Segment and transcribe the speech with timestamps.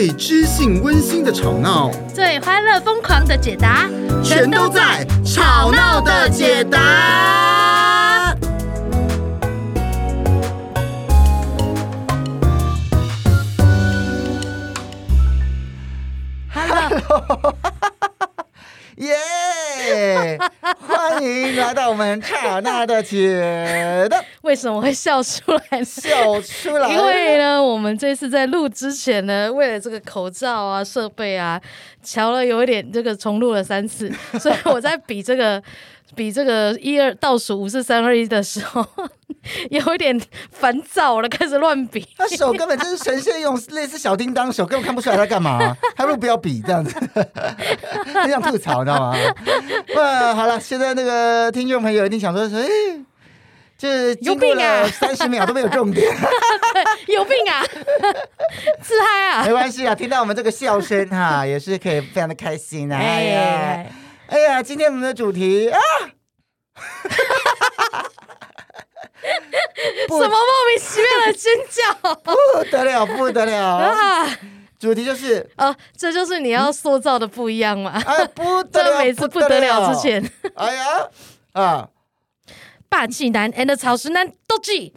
[0.00, 3.86] 最知性温馨的吵闹，最欢乐疯狂的解答，
[4.24, 8.34] 全都在《吵闹的解答》。
[16.48, 17.54] Hello，
[19.00, 20.38] 耶！
[20.78, 24.22] 欢迎来到我们刹那的解答。
[24.42, 25.82] 为什么会笑出来？
[25.82, 26.86] 笑出来！
[26.90, 31.58] 因为呢，我们这次在录之前呢，为了这个口罩啊、设备啊，
[32.02, 35.62] 瞧了有一点这个重录了三次，所以我在比这个
[36.14, 38.86] 比这个一二倒数五四三二一的时候，
[39.70, 42.06] 有一点烦躁了，开始乱比。
[42.16, 45.58] 他手根本就是呈现一种类似小叮当手，根本看不出来他干嘛，
[45.96, 46.94] 还不如不要比这样子，
[48.14, 49.16] 很想吐槽，你知道吗？
[49.96, 52.66] 呃，好了，现在那个听众朋友一定想说，哎。
[53.80, 56.06] 就是经过了三十秒都没有重点，
[57.08, 57.64] 有病啊！
[58.82, 59.46] 自嗨啊！
[59.46, 62.98] 没关系啊，听到我们这个笑声哈，也是可以非常的开心啊！
[62.98, 63.92] 哎呀，哎
[64.38, 65.78] 呀，今天我们的主题啊，
[70.08, 71.92] 什么莫名其妙的尖叫？
[72.16, 72.32] 不
[72.70, 74.38] 得了，不得了 啊！
[74.78, 78.00] 主题就是啊，这就是你要塑造的不一样嘛？
[78.06, 81.08] 哎，不得了， 每次不得了之前，哎呀
[81.52, 81.88] 啊！
[82.88, 84.92] 霸气男 and 草食男都记，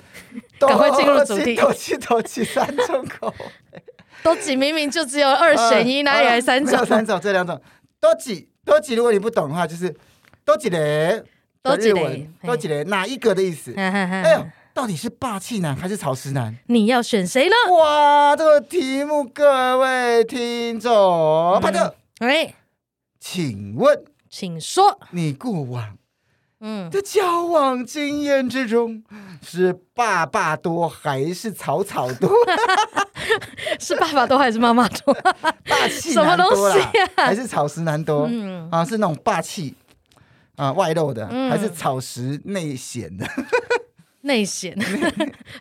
[0.60, 1.56] 赶快进入主题。
[1.56, 3.32] 都记都记三种口
[3.72, 3.84] 味，
[4.24, 6.84] 都记明明就只有二选一，哪里来三种？
[6.86, 7.62] 三种，这两种
[8.04, 8.96] 都记都记。
[8.96, 9.96] 如果你不懂的话，就是
[10.44, 11.24] 多几嘞，
[11.62, 13.74] 多几嘞，多几嘞，哪一个的意思？
[13.80, 16.54] 哎呦，到底是霸气男还是潮湿男？
[16.68, 17.56] 你要选谁呢？
[17.74, 22.54] 哇，这个题目，各位听众，拍的，哎，
[23.22, 25.98] 请问，请说，你过往。
[26.66, 29.04] 嗯，的交往经验之中，
[29.42, 32.30] 是爸爸多还是草草多？
[33.82, 35.14] 是爸爸多还是妈妈多？
[35.68, 38.28] 霸气男多啦，还是草食男多？
[38.32, 39.76] 嗯啊，是那种霸气
[40.56, 43.28] 啊外露的，还是草食内显的？
[44.22, 44.74] 内显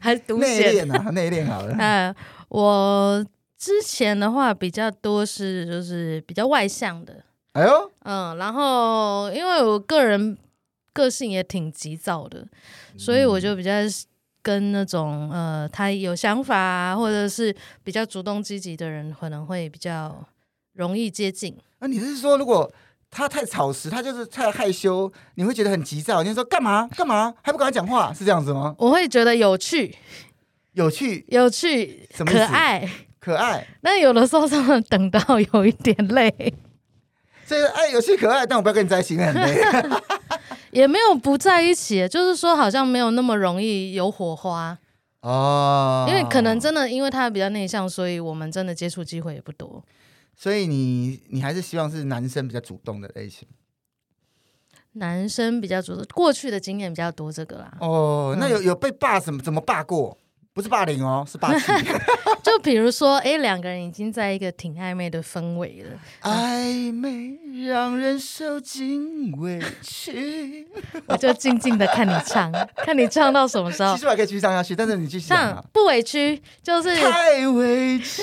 [0.00, 1.10] 还是独内敛啊？
[1.10, 1.74] 内敛好了。
[1.80, 2.14] 嗯，
[2.48, 3.26] 我
[3.58, 7.24] 之前的话比较多是就是比较外向的。
[7.54, 10.38] 哎呦，嗯，然后因为我个人。
[10.92, 12.47] 个性也挺急躁的，
[12.97, 13.72] 所以我就比较
[14.42, 20.26] 跟那种呃，他有想法啊，或者是比较主动积极的人，可能会比较
[20.75, 21.56] 容易接近。
[21.78, 22.70] 那、啊、你是说，如果
[23.10, 26.22] 他太草食，他就是太害羞，你会觉得很急躁？
[26.22, 28.75] 你就说干嘛干嘛，还不跟他讲话，是这样子吗？
[28.78, 29.94] 我会觉得有趣，
[30.72, 32.88] 有趣，有趣，什么可爱，
[33.20, 33.66] 可爱。
[33.82, 35.20] 那有的时候真的等到
[35.52, 36.54] 有一点累。
[37.44, 39.60] 所以，哎，有趣可爱，但我不要跟你在一起，很累。
[40.72, 44.76] 也没有不在一起，就是说好像没有那么容易有火花
[45.20, 46.06] 哦。
[46.08, 49.84] 因为可能真的，因为他比较内向，所以我们真的接触机会也不多。
[50.34, 53.46] 所以你你还是希望是男生比较主动的类型？
[54.94, 57.76] 男生比较主动，过去的经验比较多，这个啦。
[57.80, 60.16] 哦，那有有被霸什么怎么霸过？
[60.54, 61.66] 不是霸凌哦，是霸气。
[62.52, 65.98] 就比如说，哎，两个人已经在一个挺暧昧的氛围了，
[66.30, 70.68] 暧昧让人受尽委屈。
[71.08, 73.94] 我就静静的看你唱， 看你唱到什么时候。
[73.94, 75.64] 其实我还可以继续唱下去，但是你继续唱。
[75.72, 78.22] 不委屈，就是太委屈，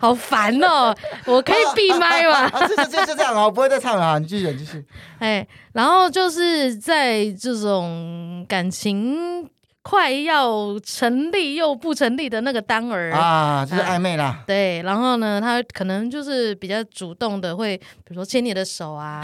[0.00, 0.92] 好烦哦！
[1.26, 2.48] 我可以闭麦吗？
[2.52, 4.84] 啊，就就就这样哦，不会再唱了，你继续继续。
[5.20, 9.48] 哎，然后就是在这种感情。
[9.84, 14.42] 快要成立又不成立的那个单儿啊，就是暧昧啦。
[14.46, 19.22] 对，然后呢，他可能就是比较主动的，会比如说牵你的手啊，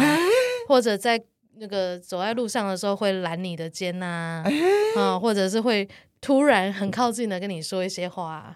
[0.68, 1.18] 或者在
[1.56, 4.44] 那个走在路上的时候会揽你的肩呐，
[4.96, 5.88] 啊，或者是会
[6.20, 8.54] 突然很靠近的跟你说一些话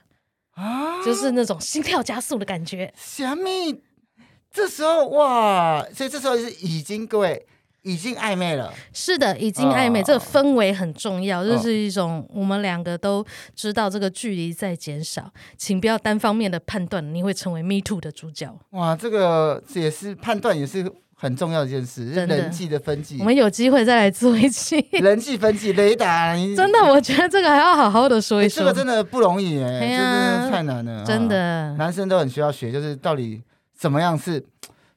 [0.56, 2.92] 啊，就是那种心跳加速的感觉。
[2.98, 3.80] 小蜜，
[4.52, 7.46] 这时候哇，所以这时候是已经各位。
[7.84, 13.22] 已经暧昧了，是的，已经暧昧，哦、这个氛围很重要，这、哦、是一种我们两个都
[13.54, 18.58] 知道这个距离在减少，请不要单方面的判断，你会成为 Me Too 的主角。
[18.70, 23.18] 哇，这个也是判断，也是很重要的一件事，的人际的分际。
[23.18, 26.34] 我们有机会再来做一期人际分际雷达。
[26.56, 33.42] 真的，我觉得这个还要好好的说一说，欸、这个真的不容易哎、欸，啊、真的太难了，真的、啊，男生都很需要学，就是到底
[33.76, 34.42] 怎么样是。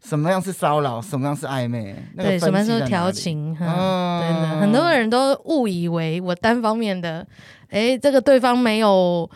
[0.07, 1.01] 什么样是骚扰？
[1.01, 1.93] 什么样是暧昧？
[2.15, 3.53] 那个、对，什么是调情？
[3.57, 7.27] 真的，很多人都误以为我单方面的，
[7.69, 9.29] 哎，这个对方没有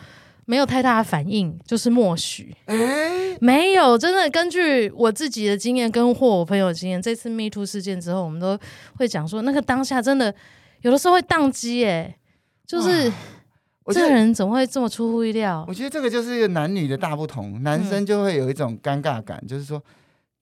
[0.46, 2.56] 没有太大的反应，就是默许。
[2.64, 8.58] 哎，没有，真的，根据我自己的经验跟或我朋友的经验，这次 Me Too 事件之后，我们都
[8.96, 10.34] 会讲说，那个当下真的
[10.80, 12.16] 有的时候会宕机，哎，
[12.66, 13.12] 就是
[13.88, 15.66] 这个人怎么会这么出乎意料？
[15.68, 19.82] 我觉得这个就是一个男女的大不同，男生就会有一种尴尬感，嗯、就是说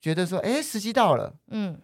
[0.01, 1.79] 觉得说，哎，时机到了，嗯，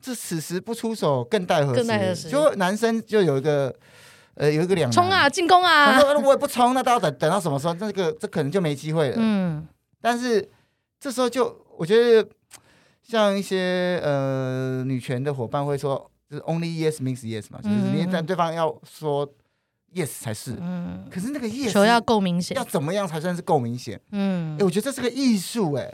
[0.00, 1.80] 这此时不出手更待何时？
[1.80, 2.30] 更待何时？
[2.30, 3.74] 就男生就有一个，
[4.34, 5.92] 呃，有一个两冲啊，进攻啊！
[5.92, 7.74] 他说我也不冲，那到等等到什么时候？
[7.74, 9.16] 那个这可能就没机会了。
[9.18, 9.66] 嗯，
[10.00, 10.48] 但是
[11.00, 12.28] 这时候就我觉得，
[13.02, 19.28] 像一些呃女权的伙伴会说，就是 only yes means yes 嘛，就是你但对方要说。
[19.92, 24.00] Yes 才是，嗯，可是那个 Yes 球要够明显，要怎么样才算是够明显？
[24.12, 25.92] 嗯，哎，我觉得这是个艺术，哎，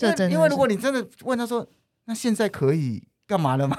[0.00, 1.66] 这真的，因为如果你真的问他说，
[2.06, 3.76] 那现在可以干嘛了吗？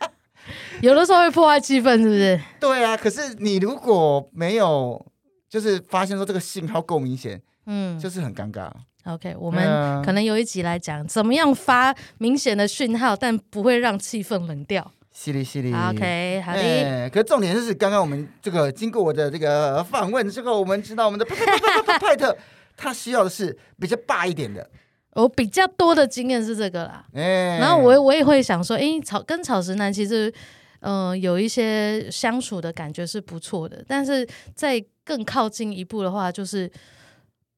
[0.80, 2.40] 有的时候会破坏气氛，是不是？
[2.58, 5.04] 对啊，可是你如果没有，
[5.48, 8.70] 就是发现说这个信号够明显，嗯，就是很尴尬。
[9.04, 14.90] OK，我们可能有一集来讲怎么样发明显的讯号，但不会让气氛冷掉。
[15.12, 16.60] 犀利犀利，OK，好的。
[16.60, 21.34] 欸、可是重点就是，刚刚我们这个经过我的这个访问之后，我们知道我们的派
[21.82, 22.34] 派派特
[22.76, 24.70] 他需要的是比较霸一点的。
[25.14, 27.06] 我比较多的经验是这个啦。
[27.14, 30.32] 欸、然后我我也会想说，哎、欸，草跟草食男其实，
[30.80, 33.84] 嗯、呃，有一些相处的感觉是不错的。
[33.88, 36.70] 但是再更靠近一步的话，就是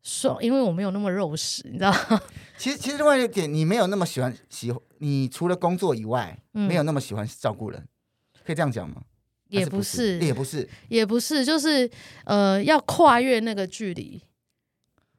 [0.02, 2.20] 说，因为我没有那么肉食，你知道吗？
[2.56, 4.72] 其实其实另外一点，你没有那么喜欢喜。
[4.98, 7.86] 你除了工作以外，嗯、没有那么喜欢照顾人，
[8.46, 9.02] 可以这样讲吗？
[9.48, 11.90] 也不是，也不是，也不是，就是
[12.24, 14.22] 呃，要跨越那个距离。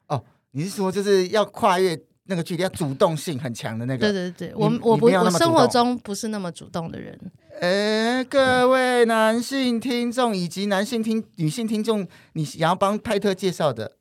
[0.07, 1.95] 哦，你是说就是要跨越
[2.25, 4.11] 那个距离，要主动性很强的那个？
[4.11, 7.17] 对对对，我我不我生活中不是那么主动的人。
[7.61, 13.93] 哎，各位男性听众以及男性听女性听众，你想要帮派特介绍的？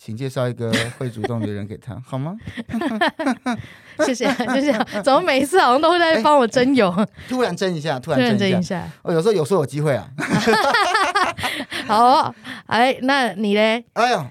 [0.00, 2.36] 请介绍一个会主动的人给他，好吗？
[4.06, 5.02] 谢谢，谢谢。
[5.02, 6.94] 怎么每一次好像都会在帮我争友？
[7.28, 8.88] 突然争一下，突然争一下。
[9.02, 10.08] 哦，有时候有时候有机会啊。
[11.88, 12.32] 好，
[12.66, 13.84] 哎，那你嘞？
[13.94, 14.30] 哎呀，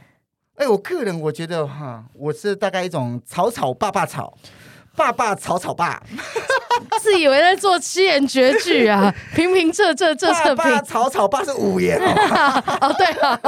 [0.57, 4.37] 哎，我个人我觉得哈，我是大概一种草草爸爸草。
[4.95, 6.01] 爸爸草草爸，
[6.99, 9.13] 自以为在做七言绝句啊！
[9.35, 10.83] 平平仄仄仄仄平。
[10.83, 11.99] 草草爸是五言
[12.81, 13.39] 哦，对啊，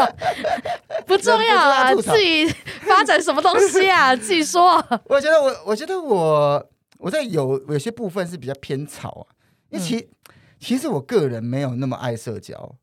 [1.08, 2.46] 不重要啊，自己
[2.82, 4.16] 发展什么东西啊？
[4.16, 4.76] 自己说。
[5.06, 6.64] 我觉得我，我觉得我，
[7.00, 9.34] 我在有有些部分是比较偏草啊，
[9.72, 10.08] 因为其、嗯、
[10.60, 12.76] 其实我个人没有那么爱社交，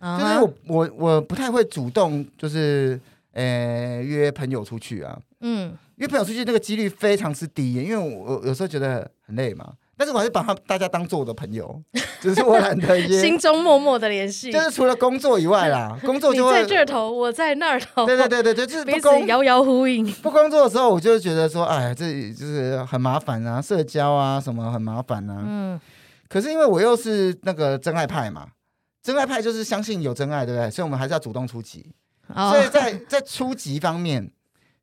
[0.00, 3.00] 嗯、就是我我我不太会主动，就是
[3.32, 5.76] 呃约朋友出去啊，嗯。
[5.96, 11.80] 约朋友出去那个几率非常之低，因为我我有时候觉得很累嘛，但是我还是把他大家当做我的朋友，
[12.20, 20.04] 只是我懒得约，心中默默的联系，就是除了工作以外啦， 工作就会在这头，我在那儿头，对对对对对，就是彼此遥遥呼应。
[20.14, 25.44] 不工作的时候，我就觉得说，哎，这就是很麻烦啊，社交啊什么很麻烦啊。
[25.46, 25.80] 嗯，
[26.28, 28.48] 可是因为我又是那个真爱派嘛，
[29.04, 30.68] 真爱派就是相信有真爱，对不对？
[30.68, 31.92] 所以我们还是要主动出击。
[32.28, 34.30] 哦、所以在在初级方面。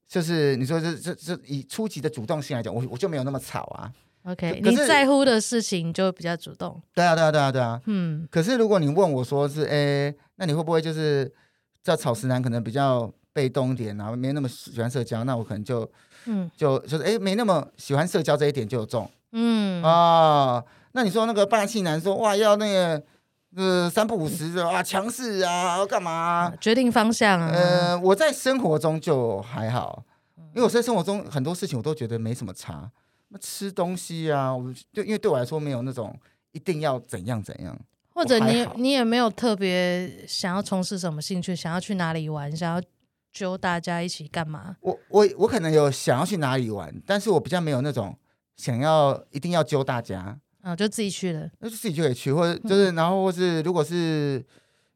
[0.08, 3.94] 就是你说这这这以初级的主动性来讲，我我就没有那么吵啊。
[4.24, 6.82] OK，你在乎的事情就比较主动。
[6.96, 7.80] 对啊，对啊，对啊，对啊。
[7.86, 8.28] 嗯。
[8.32, 11.32] 可是如果你问我说是，哎，那你会不会就是
[11.84, 15.88] 在草食男可能比较被动一点，然后没那么喜欢社交，那我可能就
[16.26, 19.08] 嗯就就是哎没那么喜欢社交这一点就有中。
[19.34, 23.04] 嗯啊、哦，那你说那个霸气男说哇要那个。
[23.56, 26.54] 呃，三不五时的啊，强势啊，要干嘛、啊？
[26.62, 27.50] 决定方向啊。
[27.52, 30.04] 呃，我在生活中就还好，
[30.54, 32.92] 因为我在生活中很多事情我都觉得没什么差。
[33.30, 36.16] 那吃东西啊，我就因为对我来说没有那种
[36.52, 37.76] 一定要怎样怎样。
[38.14, 42.82] 或者你你也没有特别想要从事什么兴趣，想要去哪里玩，想要
[43.32, 44.76] 揪大家一起干嘛？
[44.82, 48.16] 我我我可能有想要去哪里玩，但是我比较没有那种
[48.58, 50.38] 想要一定要揪大家。
[50.62, 54.44] 啊，就自己去了，那就自己就可以去，或者就是，然后或是如果是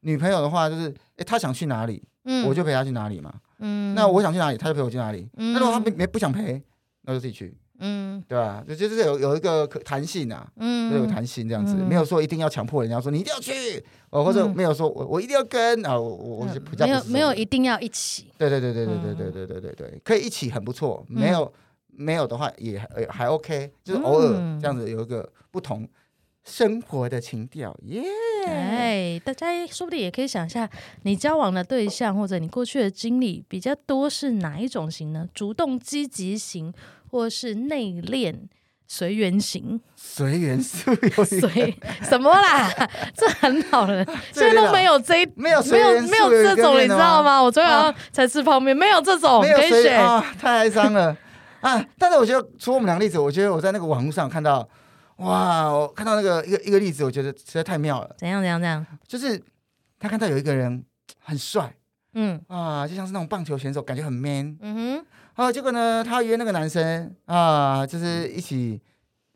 [0.01, 6.61] 女朋友的话，就是，哎，她想去哪里，嗯，我就陪她去哪里嘛，嗯，那我想去哪里，她就陪我去哪里，嗯，那如果她没没不想陪，
[7.03, 8.61] 那就自己去，嗯，对吧？
[8.67, 21.51] 就就是有有一个可弹性啊，嗯，有弹性这样子，没有说一定要强迫人家说你一定要去，哦，或者没有说我我一定要跟啊，我我比较没有没有一定要一起，对对对对对对对对对对对，可以一起很不错，没有。
[21.95, 25.87] 没有的话也还 OK，就是偶尔这样子有一个不同
[26.43, 28.03] 生活的情调，耶、
[28.45, 28.49] 嗯！
[28.49, 30.69] 哎，大家说不定也可以想一下，
[31.03, 35.27] 你交往的对象或者你过去的经历比较多是哪一种型呢？
[35.33, 36.73] 主动积极型，
[37.09, 38.35] 或是内敛
[38.85, 39.79] 随缘型？
[39.95, 42.69] 随缘是有随什么啦？
[43.15, 47.41] 这很好了，现在都没有这 没有没有没有这种，你知道吗？
[47.41, 51.15] 我昨晚才吃泡面，啊、没有这种，可以选、啊，太哀伤了。
[51.63, 51.81] 啊！
[51.97, 54.67] 但是我觉得，除了我们两个例子，我觉得我在那个网络上看到，
[55.17, 55.71] 哇！
[55.71, 58.15] 我看到那个一个一个例子，我觉得实在太妙了。
[58.17, 58.41] 怎样？
[58.41, 58.59] 怎样？
[58.59, 58.85] 怎样？
[59.07, 59.41] 就是
[59.97, 60.83] 他看到有一个人
[61.19, 61.73] 很帅，
[62.15, 64.57] 嗯啊，就像是那种棒球选手，感觉很 man。
[64.59, 65.05] 嗯哼，
[65.35, 68.81] 啊，结果呢，他约那个男生啊，就是一起，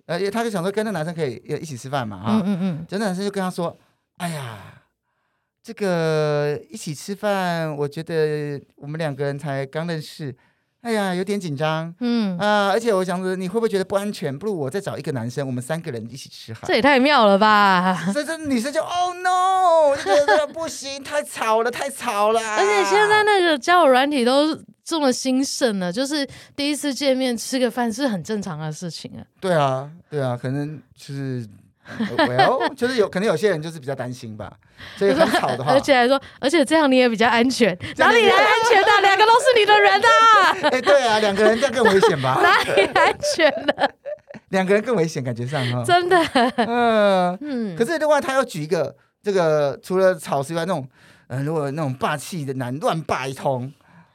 [0.05, 3.73] 呃，他就想说跟那个男生可以一起吃饭嘛，啊，嗯嗯嗯，就那男生就跟他说，
[4.17, 4.83] 哎呀，
[5.63, 10.35] 这个一起吃饭，我觉得我们两个人才刚认识。
[10.81, 14.37] 哎呀，有点紧张，嗯啊，而且我想着你会不会觉得不安全？
[14.37, 16.61] 不如我再找一个男生，我们三个人一起吃好。
[16.65, 18.09] 这也太妙了吧！
[18.13, 22.39] 所以这女生就哦 no，觉得这个不行，太吵了，太吵了。
[22.39, 29.25] 而且现在那个交友软体都这么兴盛了，就是第一次见面吃个饭是很正常的事情啊。
[29.41, 31.45] 对啊，对啊，可能就是。
[32.17, 34.51] Well，就是有可能有些人就是比较担心吧，
[34.97, 38.89] 所以很吵的话， 而且还说，而且这样你也比较安全，哪里来安全的？
[39.03, 40.09] 两个都是你的人啊！
[40.63, 42.39] 哎、欸，对啊，两个人这样更危险吧？
[42.41, 43.89] 哪里安全了？
[44.49, 46.17] 两个人更危险，感觉上哈，真的，
[46.57, 47.75] 嗯、呃、嗯。
[47.75, 50.87] 可是另外，他要举一个这个，除了吵之外，那种
[51.27, 53.71] 呃，如果那种霸气的男乱霸一通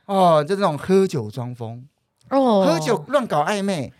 [0.06, 1.84] 哦，就那种喝酒装疯
[2.30, 3.92] 哦，喝酒乱搞暧昧，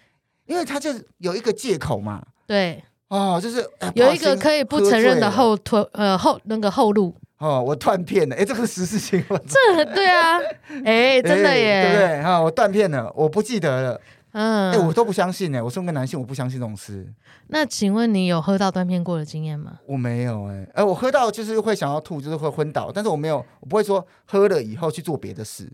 [0.47, 2.83] 因为他就有一个借口嘛，对。
[3.09, 9.37] 哦，就是、呃、有一个可以不承认的后退呃后那个后路哦，我断片了，哎，这个是实事情吗？
[9.49, 10.39] 这对啊，
[10.85, 12.23] 哎，真的耶，对不对？
[12.23, 15.63] 哈，我断片了，我不记得了，嗯，哎，我都不相信呢。
[15.65, 17.13] 我身为个男性，我不相信这种事。
[17.49, 19.73] 那请问你有喝到断片过的经验吗？
[19.87, 25.69] 我没有哎，哎，我喝到就是会想要吐，就是会昏倒，但是我没有，我不会说喝了以后去做别的事。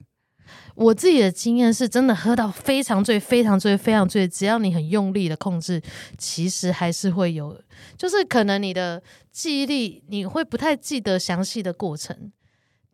[0.78, 5.82] 我自己的经验是真的喝到非常醉、非常醉、非常醉，只要你很用力的控制，
[6.16, 7.60] 其实还是会有，
[7.96, 12.30] 就是可能你的记忆力你会不太记得详细的过程，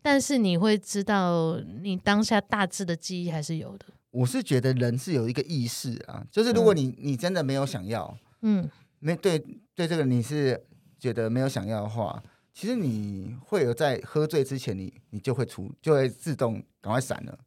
[0.01, 3.85] 但是你会知道你当下大致的记忆还是有的。
[4.13, 8.67] 我是觉得人是有一个意识啊，就是如果你、嗯、你真的没有想要，嗯，
[8.99, 9.39] 没对
[9.75, 10.59] 对这个你是
[10.99, 12.23] 觉得没有想要的话，
[12.55, 17.39] 其实你会有在喝醉之前你，你你就会出就会自动赶快闪了。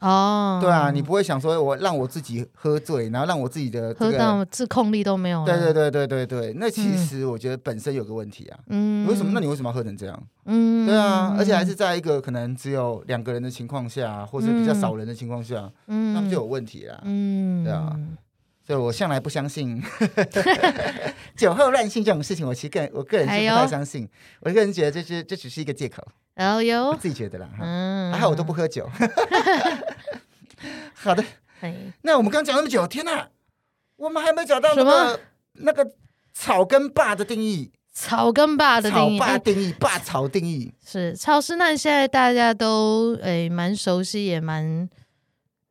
[0.00, 5.44] 哦，对啊，你不会想说我让我自己喝醉，然后让我自己的、这个、喝到自控力都没有。
[5.46, 8.58] 对对对对对对，那其实我觉得本身有个问题啊。
[8.68, 9.06] 嗯。
[9.06, 9.32] 为什么？
[9.32, 10.22] 那你为什么要喝成这样？
[10.44, 10.86] 嗯。
[10.86, 17.00] 对啊，而且还是在一个可能只有两个人的情况下，或者比较少人的情况下，嗯，那不就有问题啊？
[17.04, 17.64] 嗯。
[17.64, 17.96] 对啊，
[18.66, 19.82] 所以我向来不相信
[21.36, 22.46] 酒后乱性这种事情。
[22.46, 24.06] 我其实个人我个人是不太相信。
[24.40, 26.06] 我个人觉得这是这只是一个借口。
[26.36, 28.86] 哦哟，我自己觉得啦，嗯，还好我都不喝酒。
[30.92, 31.24] 好的，
[32.02, 33.26] 那我们刚讲那么久，天哪，
[33.96, 35.18] 我们还没找到什么
[35.54, 35.92] 那个
[36.34, 37.72] 草根霸的定义。
[37.94, 41.74] 草根霸的定义，霸定义，霸草定义是草食那。
[41.74, 44.86] 现在大家都诶蛮熟悉，也蛮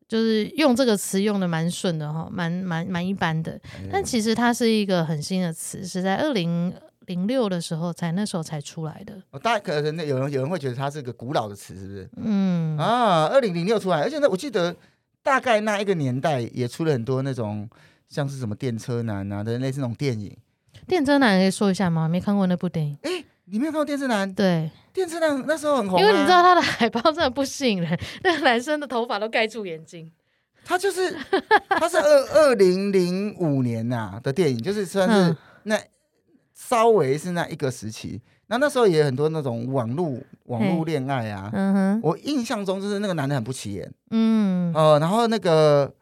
[0.07, 3.61] 就是用这个词用的蛮顺的哈，蛮蛮蛮一般的。
[3.91, 6.73] 但其实它是一个很新的词，是在二零。
[7.07, 12.09] 零六的时候才那时候才出来的，哦，大家可能有人有人会觉得它是个古老的词，是不是？
[12.17, 14.75] 嗯啊，二零零六出来，而且呢，我记得
[15.23, 17.69] 大概那一个年代也出了很多那种
[18.07, 20.35] 像是什么电车男啊的类似那种电影。
[20.87, 22.07] 电车男可以说一下吗？
[22.07, 22.97] 没看过那部电影。
[23.01, 24.31] 哎，你没有看过电车男？
[24.33, 30.11] 对，电车男那时候很红，啊，因为你知道他的海报真的不吸引人，那个男生的头发都盖住眼睛。
[30.67, 31.15] 他就是
[31.69, 35.79] 他是二二零零五年呐，啊、的电影，就是算是那。
[36.55, 41.49] 嗯稍微是那一个时期，那那时候也有很多那种网络网络恋爱啊。
[41.51, 45.93] 嗯哼，我印象中就是那个男的很不起眼，嗯，哦、呃，然后那个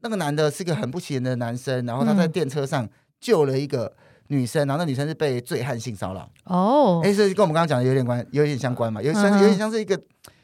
[0.00, 2.88] 那个男的是个很不起眼的男生，然后他在电车上
[3.20, 3.92] 救了一个
[4.26, 6.28] 女生，然后那女生是被醉汉性骚扰。
[6.46, 9.96] 哦，哎，所以跟我们刚刚讲的有点关，有点相关嘛，有像有点像是一个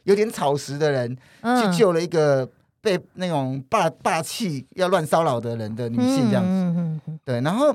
[0.04, 2.48] 有点草食的人去救了一个
[2.80, 6.50] 被那种霸霸气要乱骚扰的人的女性这样子。
[6.50, 7.74] 嗯嗯，对，然后。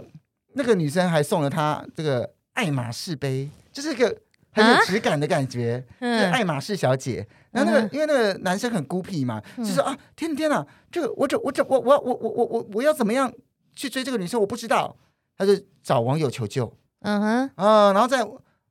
[0.55, 4.17] 那个女生还送了他这个爱马仕杯，就是一个
[4.51, 7.27] 很有质感的感觉，啊、就是爱马仕小姐。
[7.51, 13.31] 然后那个，嗯、因为那个男生很孤僻嘛，嗯、就说啊，天天啊，这个我这我这我我我我我我我要怎么样
[13.75, 14.39] 去追这个女生？
[14.39, 14.95] 我不知道，
[15.38, 16.75] 他就找网友求救。
[17.01, 18.21] 嗯哼，啊，然后在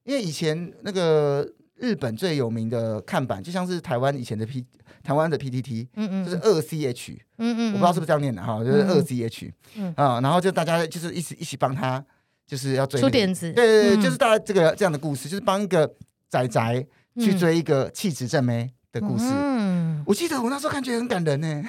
[0.04, 1.48] 因为以前那个
[1.84, 4.64] 日本最有名的看板，就像是台湾以前的 P。
[5.02, 9.92] 台湾的 PTT，嗯嗯，就是二 CH，嗯嗯，我不知道是不是这样念的哈，就是二 CH，嗯。
[9.98, 12.02] 啊，然后就大家就是一起一起帮他，
[12.46, 15.86] 就是要追出点子，对对对，就是大家这个这样的故事，就是帮一个
[16.30, 16.86] 仔仔
[17.20, 19.26] 去追一个气质正妹的故事。
[19.28, 21.62] 嗯，我记得我那时候看觉得很感人呢，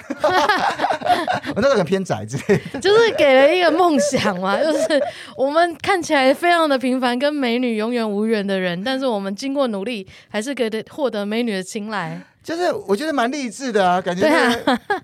[1.54, 5.00] 我那时候很偏窄之类的，就是给了一个梦想嘛， 就是
[5.36, 12.20] 我们看起来非常的平凡，跟美女永远无缘的人，但是我们经过努力，还是可以获得美女的青睐。
[12.42, 14.24] 就是我觉得蛮励志的啊，感觉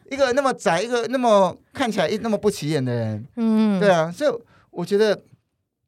[0.09, 4.31] 一个那么窄，一个那么看起来一那么不起眼的人，嗯，对啊，所以
[4.71, 5.21] 我觉得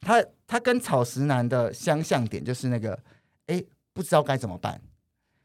[0.00, 2.98] 他他跟草食男的相像点就是那个，
[3.46, 4.80] 哎，不知道该怎么办，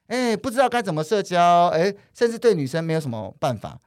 [0.07, 3.79] 哎，不知道该怎么社交，哎，甚至对女生没有什么办法。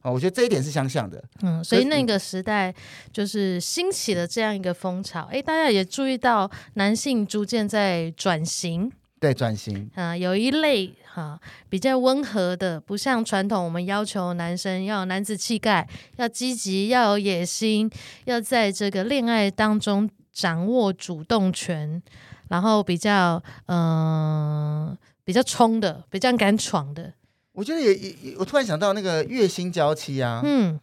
[0.00, 1.22] 啊，我觉得这一点是相像的。
[1.42, 2.74] 嗯，所以那个时代
[3.12, 5.28] 就是兴起了这样一个风潮。
[5.30, 8.90] 哎，大家也注意到男性逐渐在转型。
[9.20, 9.90] 对，转型。
[9.96, 15.88] 啊，有一类哈、啊、比较温和的，不像传统我们要求男生要有男子气概，
[16.18, 17.90] 要积极，要有野心，
[18.26, 22.00] 要在这个恋爱当中掌握主动权，
[22.46, 27.12] 然后比较嗯、呃、比较冲的，比较敢闯的。
[27.58, 30.78] 我觉得也也，我突然想到那个月薪娇妻啊，嗯，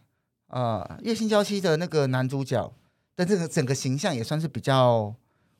[0.48, 2.70] 啊、呃，月薪娇妻的那个男主角
[3.16, 5.14] 的这个整个形象也算是比较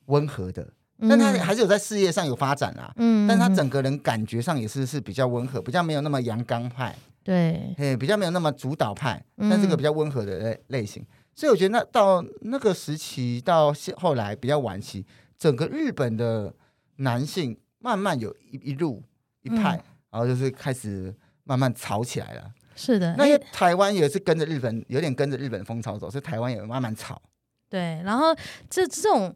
[0.05, 0.61] 温和的，
[0.99, 15.03] 嗯、但他还是有在事业上有发展啦，嗯，但他整个人感觉上也是是比较温和，比较没有那么阳刚派，对，哎，比较没有那么主导派，但这个比较温和的类类型，嗯、所以我觉得那到那个时期到现后来比较晚期，
[15.35, 16.53] 整个日本的
[16.97, 19.01] 男性慢慢有一一路
[19.41, 19.77] 一派。
[19.77, 19.83] 嗯
[20.17, 23.13] 然后就是开始慢慢吵起来了，是的。
[23.15, 27.21] 那些台湾也是跟着日本，有点跟着日本风潮走，所以台湾也慢慢吵。
[27.69, 28.35] 对，然后
[28.67, 29.31] 这这种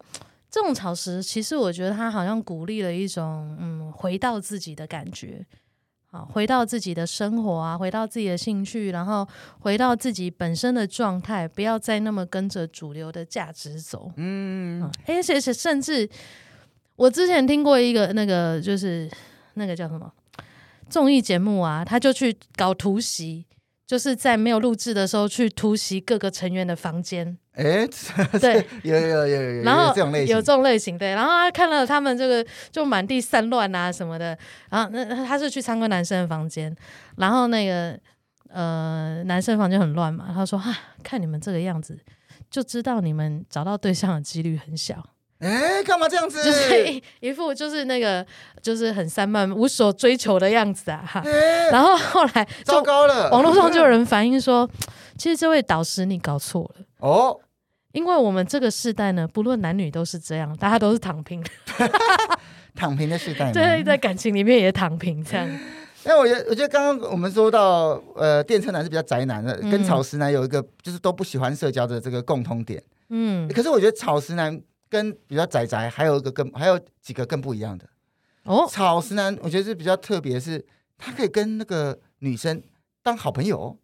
[0.50, 5.46] 这种潮时，其实我觉得他好像鼓励了一种嗯，回到自己的感觉，
[6.10, 9.28] 啊，回到自己的生活啊，回到自己的兴趣，然后
[9.60, 14.12] 回到自己本身的状态，不要再那么跟着主流的价值走。
[14.16, 16.10] 嗯，而且是甚至
[16.96, 19.10] 我之前听过一个那个，就是
[19.54, 20.12] 那个叫什么？
[20.92, 23.46] 综艺节目啊，他就去搞突袭，
[23.88, 27.38] 就是在没有录制的时候去突袭各个成员的房间。
[27.54, 27.88] 哎，
[28.40, 31.12] 对， 有有有有有，然后有这种类型，有这种类型，对。
[31.12, 34.38] 然后他看了他们这个就满地散乱啊什么的，
[34.70, 36.76] 然后那他是去参观男生的房间，
[37.18, 37.98] 然后那个
[38.50, 41.98] 呃男生房间很乱嘛，他说哈，看你们这个样子，
[42.50, 45.06] 就知道你们找到对象的几率很小。
[45.42, 46.38] 哎，干嘛这样子？
[46.46, 48.24] 就是一,副就是那个
[48.62, 51.04] 就是很散漫、无所追求的样子啊！
[51.06, 51.24] 哈，
[51.72, 54.70] 然后后来糟糕了，网络上就有人反映说，
[55.18, 57.40] 其实这位导师你搞错了哦，
[57.92, 61.44] 因为我们这个世代呢，不论男女都是这样，大家都是躺平，
[62.76, 65.48] 躺平的时代，对，在感情里面也躺平这样。
[66.04, 72.82] 因为我觉得，我觉得刚刚我们说到，呃，电车男是比较宅男的，跟草食男有一个就是都不喜欢社交的这个共通点。
[73.10, 74.62] 嗯，可是我觉得草食男。
[74.92, 77.88] 跟比较宅宅，还有一个更还有几个更不一样的
[78.44, 78.68] 哦。
[78.70, 80.64] 草食男，我觉得是比较特别，是
[80.98, 82.62] 他可以跟那个女生
[83.02, 83.78] 当好朋友。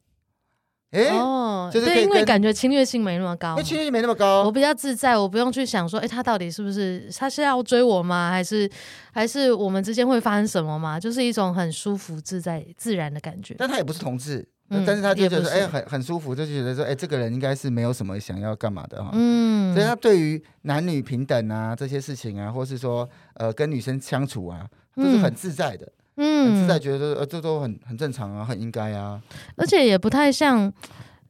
[0.92, 8.30] 哎，哦，就是因为感觉侵略性没那么高，因为侵略性没那么高，我比较自在，我不用去想说，哎，他到底是不是他是要追我吗？
[8.30, 8.70] 还是
[9.12, 11.00] 还是我们之间会发生什么吗？
[11.00, 13.56] 就是一种很舒服、自在、自然的感觉。
[13.58, 14.48] 但他也不是同志。
[14.70, 19.12] 嗯、但是他就觉得哎，很很舒服，就觉得说哎，这个人应该是没有什么想要干嘛的哈。
[19.14, 25.90] 嗯，所以他对于男女平等啊这些事情啊，或是说呃跟女生相处啊，都是很自在的。
[26.18, 29.22] 嗯，很自在，觉得呃这都很很正常啊，很应该啊。
[29.56, 30.70] 而且也不太像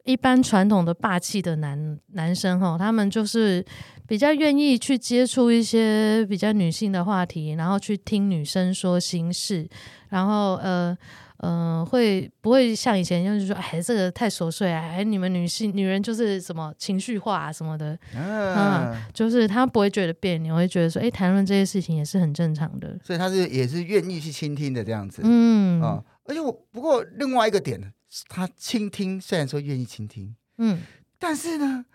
[0.04, 3.64] 一般传统的霸气的男男生哈，他们就是
[4.08, 9.70] 比较愿意去接触一些比较女性的话题，然后去听女生说心事，
[10.10, 10.98] 然后呃。
[11.40, 27.94] 嗯、呃，会不会像以前一样就是说，哎，这个太琐碎啊，哎，你们女性女人就是什么情绪化啊什么的，嗯、啊，就是他不会觉得别扭，会觉得说，哎，谈论这些事情也是很正常的，所以他是也是愿意去倾听的这样子，嗯啊，而且我不过另外一个点，
[28.28, 30.80] 他倾听虽然说愿意倾听，嗯，
[31.20, 31.86] 但是呢，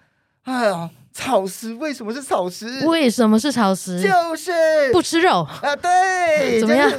[0.42, 2.86] 哎呀，草食为什么是草食？
[2.86, 4.00] 为什么是草食？
[4.00, 4.52] 就是
[4.92, 6.90] 不吃肉啊，对，怎么样？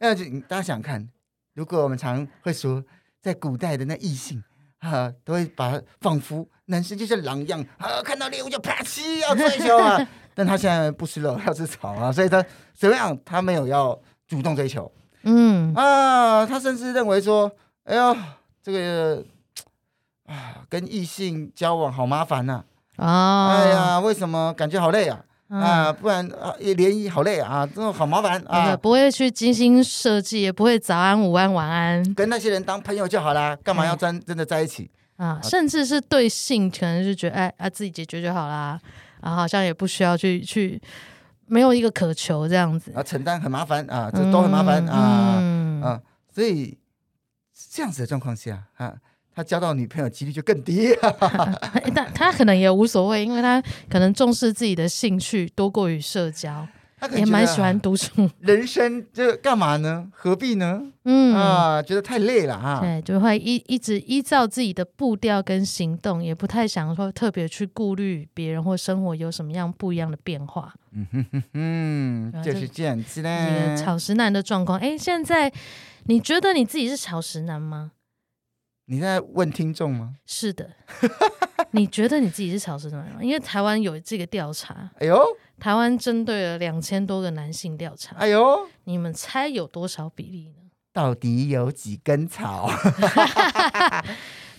[0.00, 1.08] 那就大家想看。
[1.54, 2.82] 如果我们常会说，
[3.20, 4.42] 在古代的那异性
[4.78, 9.98] 啊，都会把仿佛男生就像狼一样啊，看到猎物就啪叽要追求啊。
[10.34, 12.42] 但他现在不吃肉，要吃草啊，所以他
[12.74, 13.16] 怎么样？
[13.24, 14.90] 他没有要主动追求，
[15.24, 17.52] 嗯啊，他甚至认为说，
[17.84, 18.16] 哎呦，
[18.62, 19.22] 这个
[20.24, 22.64] 啊，跟异性交往好麻烦呐，
[22.96, 25.22] 啊，哎呀，为什么感觉好累啊？
[25.52, 34.90] 啊，不然啊，也联谊好累啊，这种好麻烦啊，不会去精心设计，也不会早安、午安、晚安，跟那些人当朋友就好啦，干嘛要真真的在一起？
[35.16, 35.38] 啊？
[35.42, 38.80] 甚至是对性，可能是觉得哎啊，自己解决就好啦，
[39.20, 40.80] 啊，好像也不需要去去，
[41.46, 42.90] 没有一个渴求这样子。
[42.94, 46.00] 啊，承担很麻烦啊，这都很麻烦啊，嗯、啊，
[46.34, 46.78] 所以
[47.70, 48.94] 这样子的状况下啊。
[49.34, 50.94] 他交到女朋友几率就更低，
[51.94, 56.66] 但他可能也无所谓，因为他可能重视自己的兴趣多过于社交。
[56.98, 60.06] 他可能也蛮喜欢独处，人生就干嘛呢？
[60.12, 60.80] 何必呢？
[61.02, 62.78] 嗯啊，觉得太累了哈。
[62.80, 70.72] 对，就会一一直依照自己的步调跟行动，也不太想说特别去顾虑别人或生活有什么样不一样的变化。
[70.92, 71.42] 嗯哼哼
[72.32, 73.76] 哼，就是这样子嘞。
[73.76, 75.52] 草食男的状况，哎，现在
[76.04, 77.90] 你觉得你自己是草食男吗？
[78.86, 80.16] 你在问听众吗？
[80.26, 80.70] 是的，
[81.70, 83.22] 你觉得你自己是草食男吗？
[83.22, 85.24] 因为台湾有这个调查，哎呦，
[85.58, 90.54] 台湾针对了两千多个男性调查，哎呦，你们猜有多少比例呢？
[90.92, 92.68] 到底有几根草？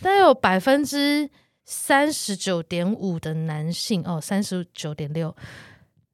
[0.02, 1.30] 大概有百分之
[1.64, 5.36] 三十九点五的男性哦，三十九点六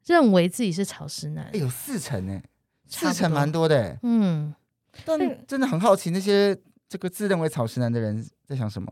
[0.06, 2.42] 认为自己是潮湿男，哎，有四成呢，
[2.88, 3.98] 四成蛮多的。
[4.04, 4.54] 嗯，
[5.06, 5.18] 但
[5.48, 6.58] 真的很好奇，那些
[6.90, 8.92] 这个自认为草食男的人在想什么？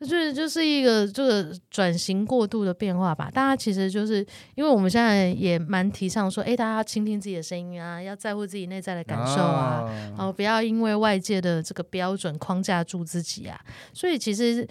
[0.00, 3.30] 就是就是一个这个转型过度的变化吧。
[3.30, 13.58] 大家其实就是因为我们现在也蛮提倡说，哎，大家要倾听自己的声音啊，要在乎自己内在的感受啊，哦然后不要因为外界的这个标准框架住自己啊。
[13.92, 14.66] 所以其实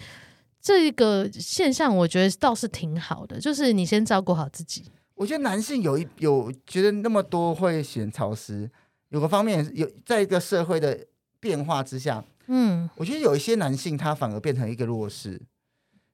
[0.60, 4.84] 这个现象，我觉得倒是挺好的，就是你先照顾好自己。
[5.14, 8.70] 我觉得男性有一有觉得那么多会选潮湿，
[9.08, 11.06] 有个方面有在一个社会的
[11.44, 12.24] 变化之下。
[12.46, 15.38] 嗯，我觉得有一些男性他反而变成一个弱势，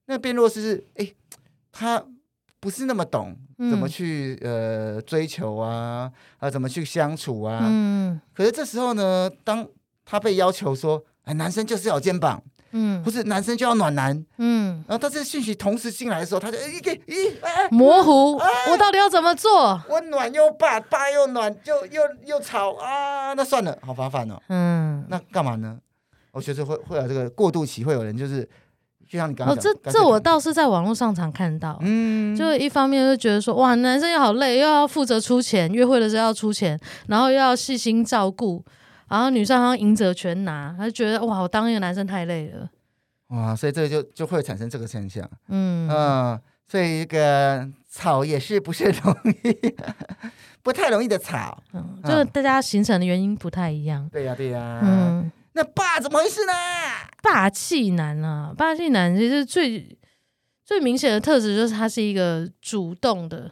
[0.07, 1.14] 那变弱势是哎，
[1.71, 2.05] 他
[2.59, 9.64] 不是那么懂怎么去、嗯、呃追求啊啊怎么去相处啊，嗯，可是这时候呢，当
[10.05, 19.81] 他被要求说，哎，男生就是要有肩膀，嗯，不是男生就要暖男，嗯，然后他这讯息同时进来的时候，他就一个咦哎模糊，哎、我到底要怎么做？
[19.89, 25.79] 温暖又霸，霸又暖，又又又吵啊，那算了，好麻烦哦，嗯，那干嘛呢？
[26.33, 28.49] 我觉得会会有这个过渡期，会有人就是，
[29.09, 36.79] 就像你刚刚这这我倒是在网络上常看到，嗯，就一方面就觉得说，哇，男生又好累，又要负责出钱，约会的时候要出钱，
[37.09, 38.65] 然后又要细心照顾，
[39.11, 42.70] 然后女生好像赢者全拿，她就觉得哇，我当一个男生太累了，
[43.29, 45.87] 哇，所以这个就就会产生这个现象，嗯。
[45.87, 49.75] 嗯、呃，所以一个草也是不是容易，
[50.62, 55.33] 不太容易的草，嗯，就是大家形成的原因不太一样，嗯、对呀、啊、对呀、啊，嗯。
[55.53, 56.53] 那霸怎么回事呢？
[57.23, 59.99] 霸气男啊，霸气男其实最
[60.64, 63.51] 最明显的特质就是他是一个主动的，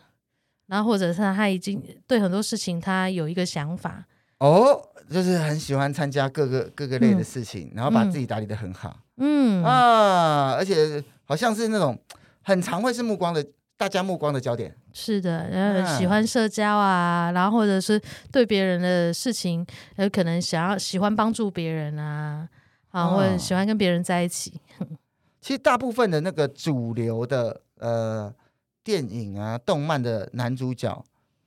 [0.68, 4.04] 然后或者是他已经对很多事情他有一个想法。
[4.38, 9.62] 哦，就是很喜欢参加各个各个类的事情，嗯、然后把自己打理的很好，嗯。
[9.64, 11.98] 啊，而且好像是那种
[12.42, 13.44] 很常会是目光的。
[13.78, 14.74] 大家目光的焦点。
[14.92, 19.64] 是的，然后喜欢社交啊，嗯、然后或者是对别人的事情，
[19.98, 22.48] 有可能想要喜欢帮助别人啊，
[22.90, 24.60] 啊，或者喜欢跟别人在一起。
[25.40, 28.34] 其实大部分的那个主流的呃
[28.82, 31.04] 电影啊、动漫的男主角，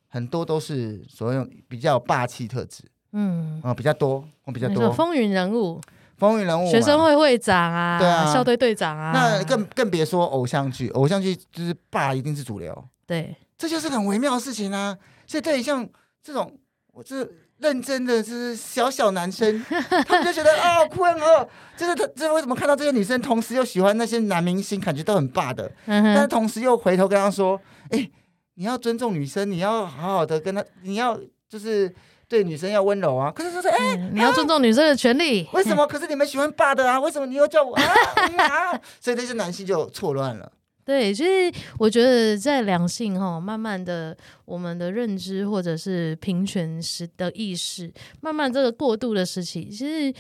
[0.08, 3.60] 很多都是所谓比较霸气特质，嗯。
[3.64, 4.92] 啊、呃，比较多，比较多。
[4.92, 5.80] 风云人物。
[6.18, 14.96] 风云人物，学生会会长啊，对啊，校队队长啊，那更更别说偶像剧，偶像剧就是霸一定是主流，对，这就是很微妙的事情啊。
[15.26, 15.84] 所以对于像
[16.22, 16.56] 这种
[16.94, 19.66] 我这认真的就是小小男生，
[20.06, 28.08] 他们就觉得啊困哦，就是他这为什么看到这些女生，同时又喜欢那些男明星，感觉都很霸的，嗯、但是同时又回头跟他说，哎，
[28.54, 31.20] 你要尊重女生，你要好好的跟他，你要
[31.50, 31.92] 就是。
[32.32, 35.46] 对女生要温柔啊，可是就是哎，欸嗯、你要尊重女生的权利。
[35.52, 35.86] 为什么？
[35.86, 36.98] 可是你们喜欢霸的啊？
[36.98, 37.84] 为什么你又叫我啊？
[38.40, 40.50] 啊所以那些男性就错乱了。
[40.86, 44.16] 对，其实我觉得在两性哈，慢慢的
[44.46, 47.92] 我们的认知或者是平权时的意识，
[48.22, 50.18] 慢慢这个过渡的时期，其实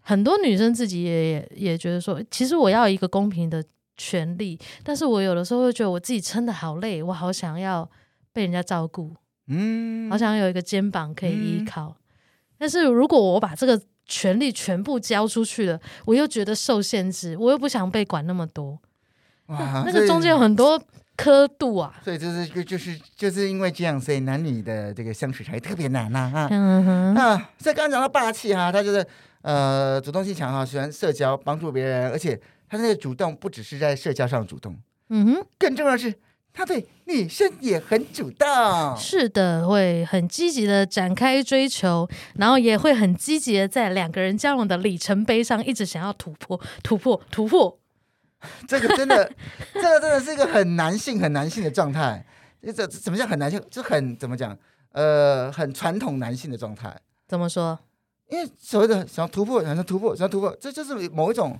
[0.00, 3.64] 很多女生自己也也也觉得说，其实我要一个公平的
[3.96, 7.90] 权利，但是我有的时候会觉得我自己撑的好累，我好想要
[8.34, 9.14] 被人家照顾。
[9.48, 11.96] 嗯，好想有一个肩膀可以依靠，嗯、
[12.58, 18.78] 但是如果我把这个权利全部交出去了，我又觉得受限制，我又不想被管那么多。
[19.46, 20.78] 哇，那个中间有很多
[21.16, 21.94] 刻度啊。
[22.04, 26.48] 所以就是就就是就是因为这样，所以男女的这个相处才特别难呐啊。
[26.50, 29.06] 嗯哼啊，所以刚刚讲到霸气哈，他就是
[29.42, 34.76] 呃主动性强哈，喜欢社交，帮助别人，而且他那个主动不只是在社交上主动，
[35.08, 36.14] 嗯哼，更重要的是。
[36.58, 38.44] 他对女生也很主动，
[38.96, 47.78] 是的，会很积极的展开追求，然后也会很积极的在两个人交往的里程碑上一直想要突破、突破、突破。
[48.66, 49.30] 这个真的，
[49.72, 52.26] 这个真的是一个很男性、很男性的状态。
[52.60, 53.28] 这怎么讲？
[53.28, 54.58] 很男性，就很怎么讲？
[54.90, 56.92] 呃，很传统男性的状态。
[57.28, 57.78] 怎么说？
[58.28, 61.56] 因为所谓的想要突破，想要突破，想要突破，这就是某一种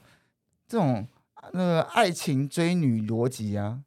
[0.66, 1.06] 这种
[1.52, 3.78] 那个爱情追女逻辑啊。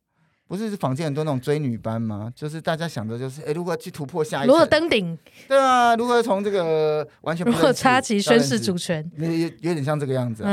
[0.52, 2.30] 不是坊间很多那种追女班吗？
[2.36, 4.54] 就是大家想的就是，哎，如何去突破下一层？
[4.54, 5.18] 如何登顶？
[5.48, 9.10] 对啊，如何从这个完全不如何插旗宣誓主权？
[9.16, 10.52] 有有点像这个样子啊。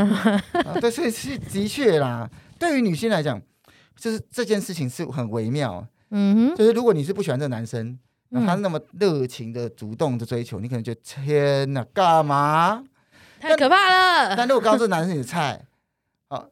[0.53, 2.31] 啊对，所以是的确啦。
[2.61, 3.43] 对于女性来讲，
[3.97, 5.85] 就是这件事情是很微妙。
[6.11, 12.85] 嗯哼，就是如果你是不喜欢这个男生，那他那么热情的主动的追求，你可能觉得天哪，干嘛？
[13.41, 14.37] 太可怕了。
[14.37, 15.67] 但，如果刚刚这个男生是你的菜，
[16.29, 16.45] 啊，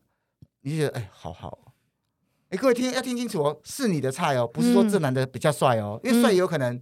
[0.62, 1.56] 你就觉得哎，好好。
[2.50, 6.80] 哎，各位听要听清楚哦，是你的菜哦，不是说这男的比较帅哦，嗯、因为帅也有可能，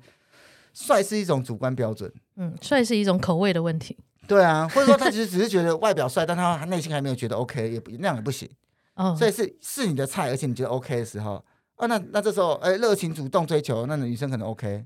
[0.75, 2.13] 帅是一种主观标准。
[2.37, 3.97] 嗯，帅是一种口味的问题。
[4.27, 8.49] 对啊，或者说他 其实只是觉得外表帅，但他内心还没有觉得 OK，也不那样也不行。
[8.95, 11.43] 哦，所以是是你的菜，而且你觉得 OK 的时候，
[11.77, 14.85] 啊，那那这时候哎，热情主动追求，那女生可能 OK。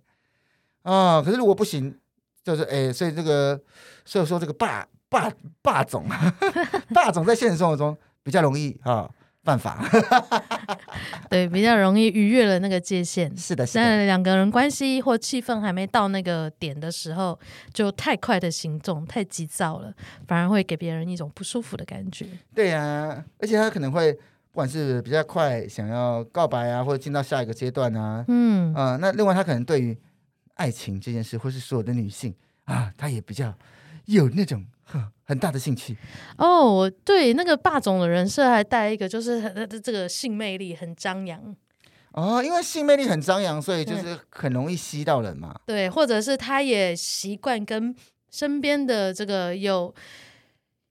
[0.82, 1.98] 啊，可是如果不行，
[2.44, 3.60] 就是哎，所以这个，
[4.04, 6.06] 所以说这个霸霸霸总，
[6.94, 9.10] 霸总在现实生活中比较容易啊。
[9.48, 9.82] 办法，
[11.30, 13.34] 对，比较容易逾越了那个界限。
[13.34, 14.04] 是的，是的。
[14.04, 17.38] 两个人关系或气氛还没到那个点的时候，
[17.72, 19.90] 就太快的行动，太急躁了，
[20.26, 22.26] 反而会给别人一种不舒服的感觉。
[22.54, 24.20] 对呀、啊，而且他可能会，不
[24.52, 29.96] 管是比较快想要告白啊，或者进到下一个阶段啊，嗯啊、呃，那另外他可能对于
[30.56, 32.34] 爱情这件事，或是所有的女性
[32.64, 33.54] 啊，他也比较
[34.04, 34.66] 有那种。
[35.28, 35.94] 很大的兴趣
[36.38, 41.54] 哦，对，那个霸总的人设还带一个，就是他的这个性魅力很张扬
[42.12, 45.54] 哦，因为性魅力很张扬，所以就是很容易吸到人嘛。
[45.66, 47.94] 对，或者是他也习惯跟
[48.30, 49.94] 身边的这个有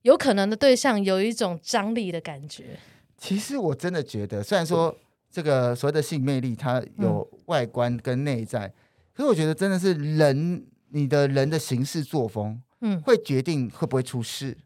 [0.02, 2.78] 有可能的对象有一种张力的感觉。
[3.18, 4.96] 其实我真的觉得，虽然说
[5.30, 8.74] 这个所谓的性魅力，它有外观跟内在，嗯、
[9.12, 12.62] 可是我觉得真的是人，你的人的行事作风。
[12.80, 14.56] 嗯，会决定会不会出事，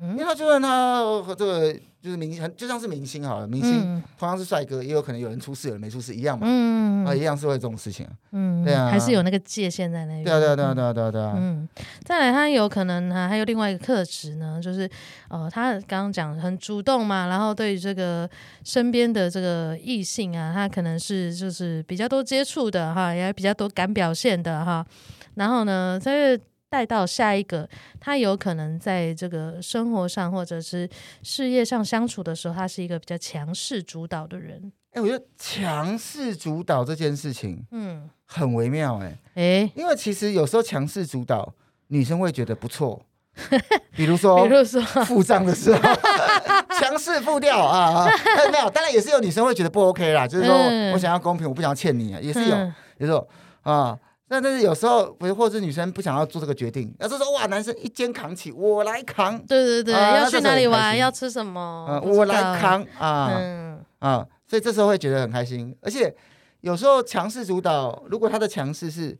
[0.00, 11.68] 嗯、因为他就算他和这个就是明星，就像是明星好了，明星、嗯、同样是帅哥，也有可能有人出事，有人没出事，一样嘛，嗯啊，一样是会这种事情，嗯，对啊，还是有那个界限在那边，对啊，对啊，对啊，对啊，对啊，对啊，嗯，
[12.04, 14.88] 再来，他有可能啊，还有另外一个特质呢，就是
[15.30, 18.28] 呃，他刚刚讲很主动嘛，然后对于这个
[18.62, 24.86] 身边的这个异性啊，他可能是就是比较多接触的哈，也比较多敢表现的哈，
[25.34, 26.38] 然后呢，在
[26.76, 27.66] 带到下一个，
[27.98, 30.86] 他有可能在这个生活上或者是
[31.22, 34.60] 事业上相处的时候，他是一个比较强势主导的人。
[34.90, 39.06] 哎、欸，我觉得强势主导这件事情，嗯，很微妙、欸。
[39.06, 41.50] 哎，哎，因为其实有时候强势主导，
[41.86, 43.00] 女生会觉得不错。
[43.96, 45.80] 比如说，比如说付账的时候，
[46.78, 48.10] 强势付掉啊啊！
[48.52, 50.28] 没有，当然也是有女生会觉得不 OK 啦。
[50.28, 50.54] 就是说
[50.92, 52.56] 我想要公平，我不想要欠你啊，也是有，
[52.98, 53.28] 也是有
[53.62, 53.98] 啊。
[54.28, 59.38] 那但是有时候，不是或者女生不想要做这个决定，要是说哇，男生一肩扛起，我来扛。
[59.46, 65.76] 对对对，啊、要去哪里玩，要吃什么，嗯，我来扛啊，嗯啊，所以这时候会觉得很开心。
[65.80, 66.12] 而且
[66.60, 69.16] 有时候强势主导，如果他的强势是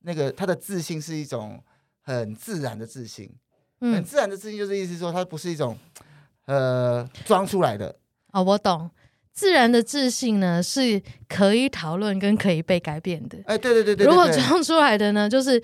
[0.00, 1.58] 那个他的自信是一种
[2.02, 3.30] 很自然的自信，
[3.80, 5.78] 嗯、很自然的自信就是意思说他不是一种
[6.44, 7.94] 呃装出来的。
[8.32, 8.90] 哦，我懂。
[9.32, 13.38] 自然的自信呢，是可以讨论跟可以被改变的。
[13.46, 14.06] 哎，对对对对。
[14.06, 15.60] 如果装出来的呢，就是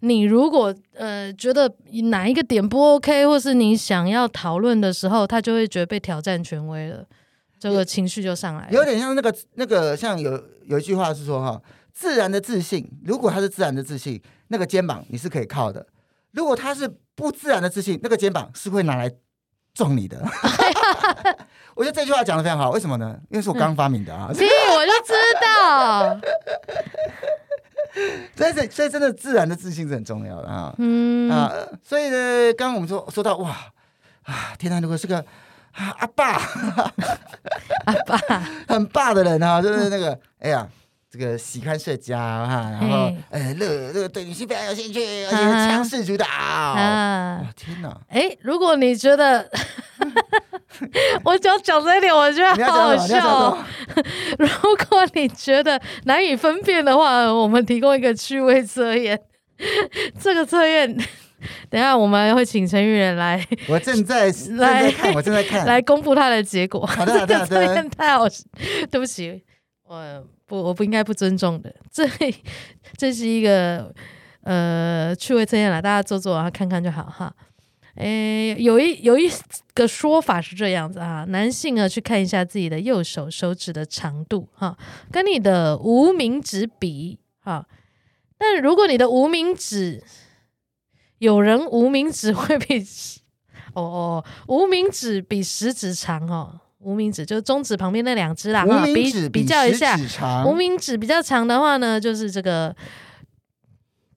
[0.00, 1.72] 你如果呃觉得
[2.10, 7.04] 哪一个点不 OK，或是你想要讨论的时候，他就会觉得被挑战权威了，
[7.58, 8.72] 这个情绪就上来了。
[8.72, 11.62] 有点像那个那个，像有有一句话是说哈，
[11.94, 15.80] 自然的自信，如果他是自然的自信，那个肩膀你是可以靠的；
[16.32, 19.10] 如果他是不自然的自信，那个肩膀是会拿来
[19.72, 20.22] 撞你的。
[21.74, 23.16] 我觉得这句话讲得非常好，为什么呢？
[23.30, 24.30] 因为是我刚发明的啊！
[24.32, 26.18] 所以我就知道，
[28.36, 30.74] 所以所以真的自然的自信是很重要的啊！
[30.78, 31.52] 嗯啊，
[31.84, 33.50] 所以呢，刚刚我们说说到哇
[34.24, 34.80] 啊，天呐！
[34.80, 35.18] 如果是个
[35.72, 36.32] 啊阿爸，
[37.86, 38.18] 阿爸
[38.68, 40.66] 很霸的人啊，就是那个哎呀。
[41.16, 45.36] 这个喜欢社交哈，然后呃，乐这个对女性非常有兴趣，而且
[45.70, 46.26] 强势主导。
[46.26, 47.98] 啊，天哪！
[48.08, 49.50] 哎，如果你觉得，
[51.24, 53.56] 我只要讲这一点，我觉得好好笑。
[54.38, 54.46] 如
[54.90, 59.18] 果你觉得难以分辨的话，我们提供一个趣味测验。
[60.20, 60.94] 这个测验，
[61.70, 63.42] 等一下我们会请陈玉仁来。
[63.68, 66.84] 我正在来看，我正在看，来公布他的结果。
[66.84, 67.46] 好的，好的，好的。
[67.46, 68.26] 测验太好，
[68.90, 69.42] 对不起，
[69.88, 70.24] 我。
[70.46, 71.74] 不，我不应该不尊重的。
[71.90, 72.08] 这
[72.96, 73.92] 这是一个
[74.42, 77.34] 呃趣味测验啦，大家做做啊，看看就好哈。
[77.96, 79.26] 诶，有一有一
[79.72, 84.76] 个说法是这样子啊，男性呢去看一下自己的右手手指的长度哈，
[85.10, 87.66] 跟你的无名指比哈。
[88.38, 90.04] 但如果你的无名指，
[91.18, 92.84] 有人无名指会比
[93.72, 96.60] 哦哦无名指比食指长哦。
[96.86, 98.64] 无名指，就是中指旁边那两只啦。
[98.64, 99.98] 无名指比比较一下，
[100.46, 102.74] 无名指比较长的话呢，就是这个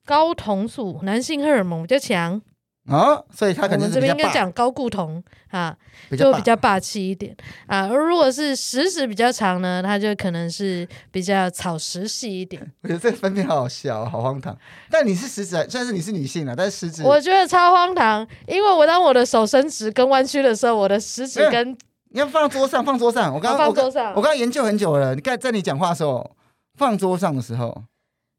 [0.05, 2.39] 睾酮素，男性荷尔蒙比较强。
[2.87, 5.75] 啊，所以他可能我们这边应该讲高固酮啊，
[6.17, 7.35] 就比较霸气一点
[7.67, 7.87] 啊。
[7.87, 12.59] 而如果是食指比较长呢，它就可能是比较草食系一点。
[12.81, 14.57] 我觉得这个分辨好好笑，好荒唐。
[14.89, 21.77] 但你是食指，虽然是你是女性了，但是食指，我觉得超荒唐，因为我当我的手伸直跟弯曲的时候，我的食指跟
[22.09, 23.33] 你要放桌上，放桌上。
[23.33, 25.15] 我刚刚放桌上，我刚刚研究很久了。
[25.15, 26.35] 你看，在你讲话的时候，
[26.75, 27.83] 放桌上的时候，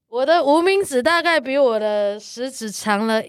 [0.09, 3.23] 我的无名指大概比我的食指长了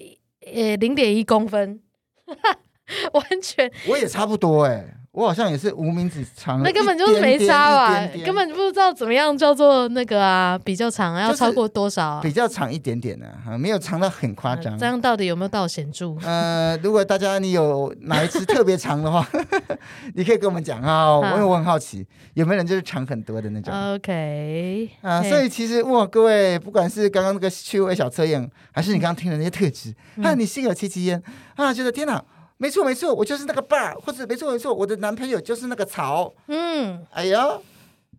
[0.54, 1.82] 呃零点一公分。
[3.13, 12.21] 完全，我也差不多哎、欸，我好像也是无名指长，那根本就是没差吧，根本就不知道怎么样叫做那个啊，比较长，要超过多少、啊？
[12.24, 14.80] 比较长一点点的、啊，没有长到很夸张、呃。
[14.80, 16.15] 这样到底有没有到显著？
[16.24, 19.28] 呃，如果大家你有哪一次特别长的话，
[20.15, 29.93] 你可以跟我们讲啊，因为我很好奇，有没有人就是长很多的那种？OK，啊，所以其实哇，各位不管是刚刚那个趣味小测验，还是你刚刚听的那些特质，
[30.24, 31.21] 啊，你心有戚戚焉
[31.58, 32.24] 啊，觉得天哪！
[32.62, 36.32] 没错没错，我就是那个爸，或者没错没错，我的男朋友就是那个曹。
[36.45, 37.58] 嗯，哎呀，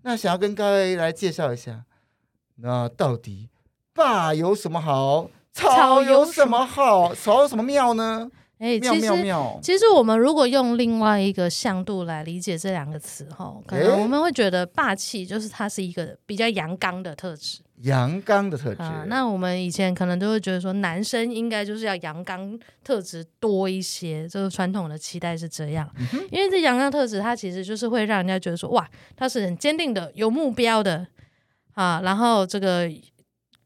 [0.03, 1.85] 那想要跟各位来介绍一下，
[2.57, 3.49] 那到底
[3.95, 8.29] 爸有什么好，曹有什么好，曹有什么妙呢？
[8.63, 9.59] 哎，妙妙妙！
[9.61, 18.81] 其实我们如果用另外一个向度来理解这两个词，哈，可能我们会觉得霸气就是它是一个比较阳刚的特质，阳刚的特质。
[18.81, 25.91] 啊，那我们以前可能都会觉得说，男生应该就是要阳刚特质多一些，就是传统的期待是这样。
[25.99, 31.05] 嗯、因为这阳刚特质，它其实就是会让人家觉得说，哇，他是很坚定的、有目标的
[31.75, 32.89] 啊，然后这个。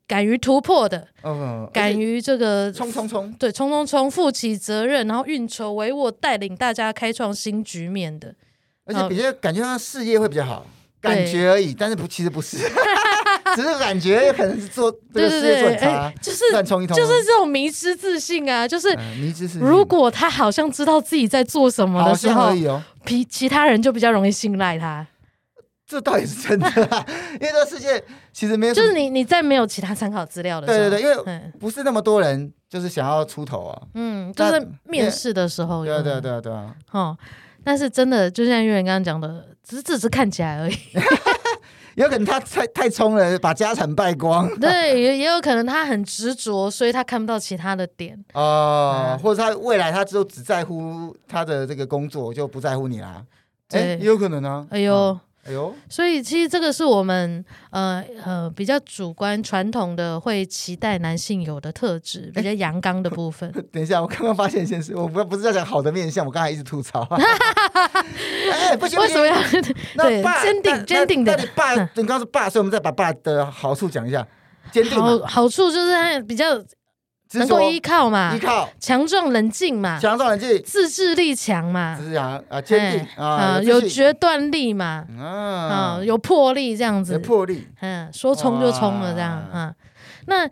[0.09, 8.35] 敢于突破的，嗯，敢于这个冲冲冲，对，冲冲冲，负起责任，然后运筹帷幄，带领大家开创新局面的，
[8.85, 10.65] 而且比较感觉他事业会比较好，
[11.01, 12.59] 感觉而已，但是不，其实不是，
[13.57, 19.61] 只是感觉可能是做这个事业做差，就是乱冲一通，就是这种迷之自信啊，就是迷之自信。
[19.61, 22.53] 如果他好像知道自己在做什么的时候，
[23.05, 25.05] 比其他人就比较容易信赖他。
[25.87, 26.67] 这倒也是真的，
[27.41, 37.17] 因为这个世界其实没有，就是你你再没有其他参考资料的时候，对对对，因为不是那么多人就是想要出头啊，嗯，就是面试的时候，对啊对啊对啊对啊，哦，
[37.63, 40.77] 但是真的就像月圆刚刚讲的，只是只是看起来而已，
[41.95, 48.19] 有可能他太太冲了，把家产败光，对， 也也有可能他很执着，所以他看不到其他的点。
[48.35, 53.23] 哦，嗯、或者他未来他就只在乎他的这个工作，就不在乎你啦，
[53.71, 54.93] 哎，也有可能呢、啊，哎呦。
[54.95, 63.51] 嗯哎呦，所以其实这个是我们呃呃比较主观传统的会期待男性有的特质，比较阳刚的部分。
[63.73, 67.07] 等一下，我刚刚发现一件事，我不不是在讲好的面相，我刚才一直吐槽。
[68.53, 69.37] 哎，不行，为什么要
[70.03, 71.37] 对坚定坚定的？
[71.55, 74.27] 爸，你刚刚是爸，所以我们再把爸的好处讲一下。
[74.73, 76.45] 坚定好好处就是他比较。
[77.33, 78.35] 能够依靠嘛？
[78.35, 79.99] 依靠，强壮冷静嘛？
[79.99, 81.99] 强壮冷静，自制力强嘛？
[82.01, 85.05] 是啊，啊，坚定啊，有决断力嘛？
[85.19, 89.75] 啊，有魄力这样子，有魄力，嗯，说冲就冲了这样啊。
[90.27, 90.49] 那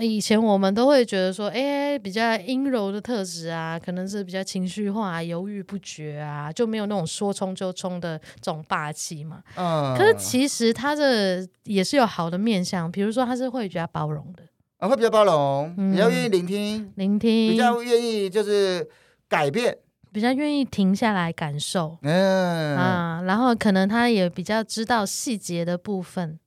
[0.00, 9.40] 以前我们都会觉得说，哎，比较阴柔的特质啊，可能是比较情绪化、犹豫不决啊，就没有那种说冲就冲的这种霸气嘛。
[9.56, 14.42] 嗯，可是其实他这也是有好的面相，比如说他是会比较包容的。
[14.84, 18.86] 啊，会比较包容，比较愿意聆听，聆听，比较愿意就是
[19.26, 19.78] 改变，
[20.12, 22.76] 比较愿意停下来感受，嗯。
[22.76, 26.38] 啊，然后可能他也比较知道细节的部分，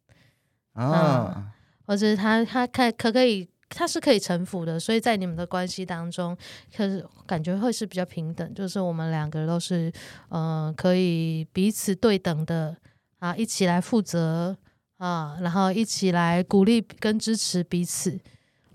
[0.74, 1.52] 啊，
[1.88, 6.38] 或者他他可可可以，他是可以臣服的，所以在你们的关系当中，
[6.76, 9.92] 可是感觉会是比较平等，就是我们两个都是
[10.30, 12.78] 嗯可以彼此对等的
[13.18, 14.56] 啊，一起来负责。
[14.98, 18.20] 啊，然后一起来鼓励跟支持彼此。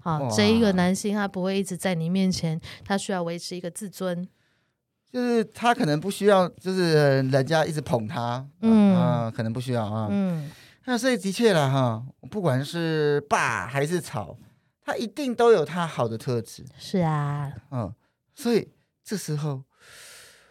[0.01, 4.27] 好，这一个男性他不会一直在你面前，他需要维持一个自尊，
[5.13, 10.51] 就是他可能不需要，就是人家一直捧他，嗯啊，可能不需要啊，嗯，
[10.87, 14.37] 那所以的确了哈，不管是霸还是草，
[14.85, 16.65] 他一定都有他好的特质。
[16.77, 17.95] 是啊，嗯，
[18.35, 18.69] 所以
[19.05, 19.63] 这时候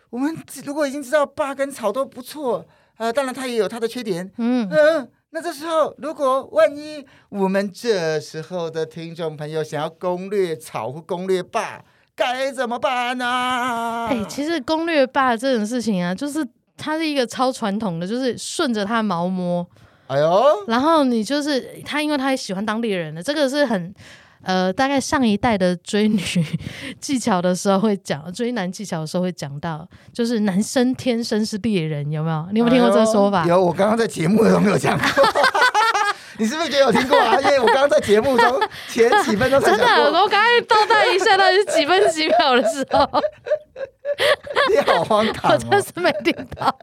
[0.10, 5.12] 我们如果已经知道霸跟草都不错，呃，当然他也有他的缺点，嗯嗯。
[5.34, 11.82] 那这时候，如果万一我们这时候的听众朋友想要攻略草或攻略霸，
[12.14, 14.08] 该怎么办呢？
[14.10, 19.66] 哎、欸，其实攻略霸这种事情啊，就是它是一个超传统的，就是顺着它毛摸。
[20.08, 23.96] 哎呦，然后你就是他，因为他也喜欢当猎人的，这个是很
[24.44, 26.20] 呃，大概上一代的追女
[27.00, 32.48] 技巧的时候会讲，追男技巧的时候会讲到，就是男生天生是猎人，有没有？
[32.52, 33.44] 你有没有听过这个说法？
[33.44, 35.08] 哎、有，我刚刚在节目中没有讲过。
[36.38, 37.40] 你是不是觉得有听过啊？
[37.40, 43.08] 因为我刚刚在节目中前几分钟真的，我刚才倒带一下，到底是几分几秒的时候？
[44.74, 45.54] 你好荒唐、哦！
[45.54, 46.76] 我真是没听到。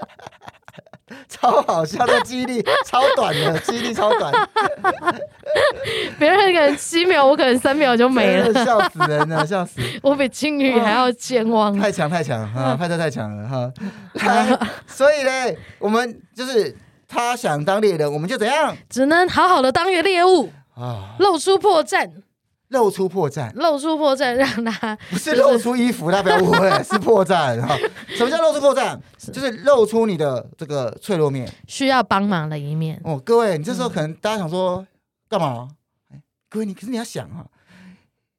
[1.28, 4.32] 超好笑的记忆力超短的，记忆力超短。
[6.18, 9.80] 别人可能七秒，我可能三秒就没了，笑死人了，笑死！
[10.02, 13.72] 我比金鱼还要健忘，太强太强哈，派特太强了哈。
[14.14, 18.76] 来，所以呢，我们就是他想当猎人，我们就怎样？
[18.90, 22.10] 只能好好的当一个猎物啊，露出破绽。
[22.68, 27.76] 露出破绽，露出破绽，让他不是露出衣服，他不要误会， 是破绽哈。
[28.08, 28.98] 什么叫露出破绽？
[29.32, 33.00] 就是露出你的这个脆弱面，需要帮忙的一面。
[33.04, 34.86] 哦，各位，你这时候可能大家想说
[35.28, 35.68] 干嘛？
[36.50, 37.46] 各位，你可是你要想啊，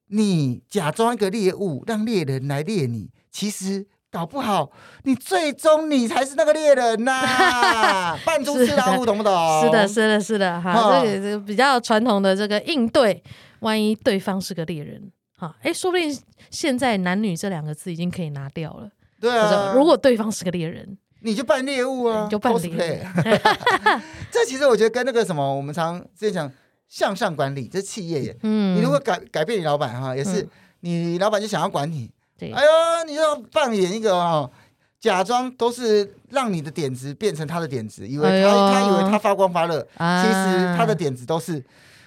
[0.10, 4.72] 你假装一个猎物，让猎人来猎你，其实搞不好
[5.04, 8.18] 你最终你才是那个猎人呐。
[8.26, 9.64] 扮猪吃老虎，懂不懂？
[9.64, 13.24] 是的，是的，是的，哈，这个这个比较传统的这个应对。
[13.62, 16.18] 万一对方是个猎人，哈，哎，说不定
[16.50, 18.90] 现在男女这两个字已经可以拿掉了。
[19.20, 23.06] 对啊，如果对方是个猎人，你就扮猎物啊，你就扮猎。
[24.32, 26.52] 这其实我觉得跟那个什么，我们常之前讲
[26.88, 30.48] 向上管理，这企业也，嗯，你如果改改变你老板哈，也是
[30.80, 32.70] 你老板就想要管你，对，哎呦，
[33.06, 34.50] 你要扮演一个哦，
[35.02, 41.62] 假装都是让你的点子变成他的点子，以为他他以为他发光发热，其实他的点子都是，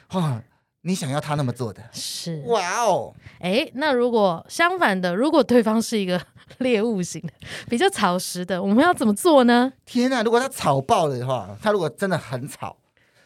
[0.09, 0.43] 哈。
[0.85, 6.21] 你想要他那么做的是哇哦，哎，那如果相反的，如果对方是一个
[6.59, 7.33] 猎物型的，
[7.69, 9.73] 比较草食的，我们要怎么做呢？
[9.87, 12.77] 天哪，如果他草爆了的话，他如果真的很草，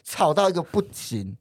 [0.05, 1.35] 草到一个不行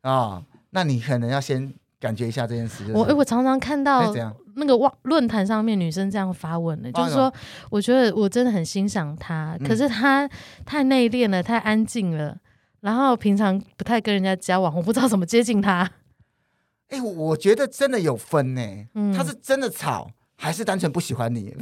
[0.00, 2.90] 啊、哦，那你可能要先感觉一下这件事。
[2.94, 4.14] 我哎，我常常看到
[4.54, 7.32] 那个网论坛上面女生这样发问的，就是说，
[7.70, 10.28] 我觉得我真的很欣赏他，可是他
[10.64, 12.36] 太内敛了，太安静了。
[12.80, 15.90] 然后平常不太跟人家交往，我不知道怎么接近他。
[16.90, 18.62] 哎，我觉得真的有分呢。
[18.94, 21.50] 嗯，他是真的吵，还是单纯不喜欢你？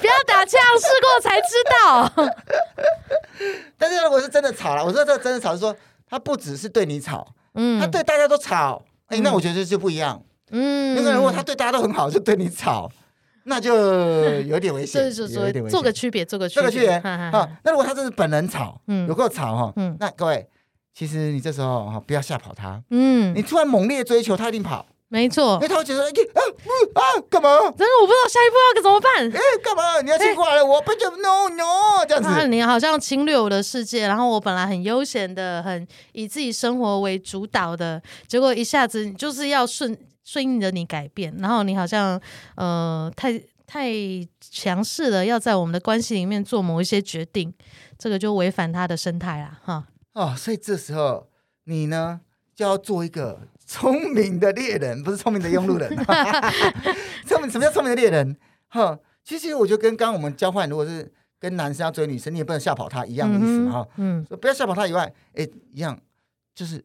[0.00, 2.10] 不要打枪，试过才知道。
[3.76, 5.76] 但是如果是真的吵了，我说这真的吵是说
[6.08, 8.82] 他不只是对你吵，嗯，他对大家都吵。
[9.08, 10.22] 哎，那我觉得就不一样。
[10.50, 12.90] 嗯，那个如果他对大家都很好，就对你吵。
[13.48, 13.72] 那就
[14.42, 15.70] 有点危险，有点危险。
[15.70, 16.62] 做个区别，做个区别。
[16.62, 20.46] 这个区别啊，那如果他真是本人吵，嗯有够吵哈，那各位，
[20.92, 22.82] 其实你这时候哈，不要吓跑他。
[22.90, 24.84] 嗯，你突然猛烈追求，他一定跑。
[25.08, 26.40] 没错，因为他会觉得，啊
[26.94, 27.48] 啊，干嘛？
[27.78, 29.30] 真的我不知道下一步要怎么办。
[29.30, 30.00] 哎，干嘛？
[30.00, 32.48] 你要亲过来了，我不就 no no 这样子。
[32.48, 39.96] 你好像侵略我的世界，然后我本来很悠闲的，很以自己生活为主导的，结果一下子你就是要顺。
[40.26, 42.20] 顺应着你改变，然后你好像
[42.56, 43.92] 呃太太
[44.40, 47.54] 强势了，要在我们的关系里面做某一些决定，
[47.96, 49.86] 这个就违反他的生态啦，哈。
[50.14, 51.28] 哦，所以这时候
[51.64, 52.20] 你呢
[52.56, 55.96] 就要做一个聪明的猎人，不是聪明的庸路人。
[57.24, 58.36] 聪明什么叫聪明的猎人？
[58.66, 61.08] 哈，其实我觉得跟刚刚我们交换，如果是
[61.38, 63.88] 跟男生要追女生，你也不能吓跑他一样的意思嘛，哈。
[63.98, 65.96] 嗯，不要吓跑他以外，哎，一样
[66.52, 66.84] 就是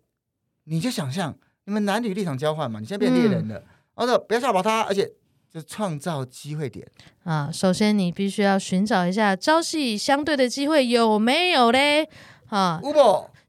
[0.66, 1.36] 你就想象。
[1.66, 2.80] 你们男女立场交换嘛？
[2.80, 5.08] 你现在变猎人了，哦、嗯，不要吓跑他，而且
[5.54, 6.86] 就创造机会点
[7.24, 7.52] 啊。
[7.54, 12.10] 首先，你必须要寻找一下朝夕相对的机会有没有嘞？
[12.50, 12.82] 啊，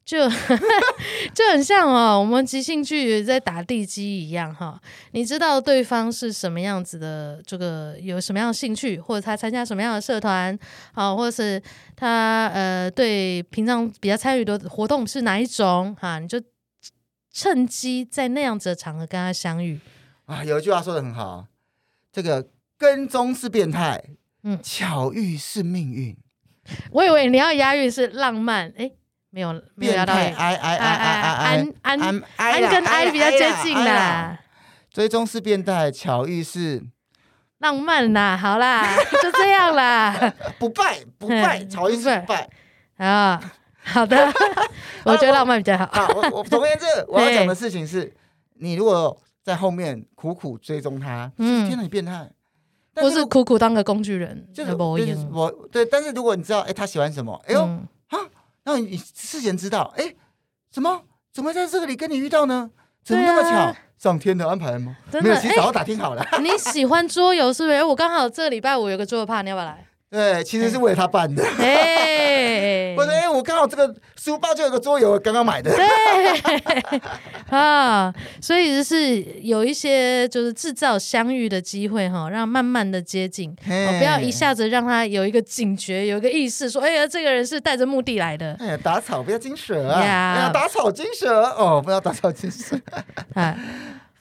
[0.05, 0.29] 就
[1.33, 4.79] 就很像哦，我们即兴剧在打地基一样哈。
[5.13, 10.59] 你知道对方是什么样子的，这个有什么样的兴趣，或者他参加什么样的社团，
[10.93, 11.63] 好，或者是
[11.97, 16.39] 他呃对平常比较参与的活动是哪一种哈，你就。
[17.33, 19.81] 趁机在那样子的场合跟他相遇
[20.27, 20.45] 啊！
[20.45, 21.47] 有一句话说的很好，
[22.13, 24.03] 这个跟踪是变态，
[24.43, 26.17] 嗯，巧遇是命运。
[26.91, 28.91] 我以为你要押韵是浪漫，哎，
[29.31, 30.15] 没有，没有押到。
[30.15, 34.39] 哎哎哎哎哎，安安安跟安比较接近啦。
[34.91, 36.85] 追踪是变态，巧遇是
[37.59, 38.37] 浪漫呐。
[38.37, 40.35] 好啦，就这样啦。
[40.59, 42.49] 不 败不败， 巧遇是败
[42.99, 43.53] 啊。
[43.85, 44.17] 好的，
[45.05, 45.87] 我觉得浪漫比较好。
[45.93, 48.13] 好，我我总而言之，我要讲的事情是，
[48.55, 52.31] 你如果在后面苦苦追踪他，嗯，天哪，你变态，
[52.95, 55.85] 不是苦苦当个工具人，就是我对。
[55.85, 57.63] 但是如果你知道，哎，他喜欢什么，哎呦
[58.09, 58.19] 啊，
[58.65, 60.15] 那你事先知道，哎，
[60.71, 61.03] 怎么
[61.33, 62.71] 怎么在这里跟你遇到呢？
[63.05, 63.77] 怎么那么巧？
[63.99, 64.97] 上天的安排吗？
[65.21, 66.25] 没有，其实早就打听好了。
[66.41, 67.83] 你喜欢桌游是不是？
[67.85, 69.87] 我刚好这个礼拜五有个桌游趴，你要不要来？
[70.13, 71.43] 对，其实是为了他办的。
[71.59, 75.75] 哎， 我说，哎，我刚好这个书包就有个桌游，刚刚买的。
[75.75, 77.01] 对
[77.49, 88.55] 啊，所以就是有一些就是制造相遇的机会哈，让慢慢的接近，不要一下子让他有一个警觉，有一个意识，说，哎呀，这个人是带着目的来的。
[88.61, 89.99] 哎呀，打草不要惊蛇啊！
[89.99, 92.79] 哎呀，打草惊蛇哦，不要打草惊蛇。
[93.33, 93.57] 啊，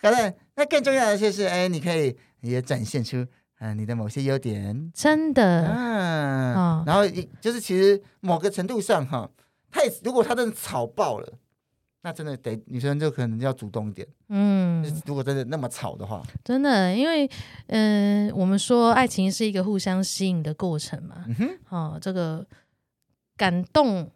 [0.02, 3.26] 好的，那更重要的就是，哎，你可以也展现出。
[3.64, 7.07] 嗯，你的某些优点，真的，嗯，哦、然后
[7.39, 9.30] 就是其实某个程度上哈，
[9.70, 11.34] 他也如果他真的吵爆了，
[12.01, 17.30] 那真的得女生就可能要主动一点，嗯，如果真的那么吵的话，真的，因为
[17.68, 22.43] 嗯、呃，我们说爱情是一个互相吸引的过程嘛，嗯哼，哦，这个
[23.38, 24.09] 感动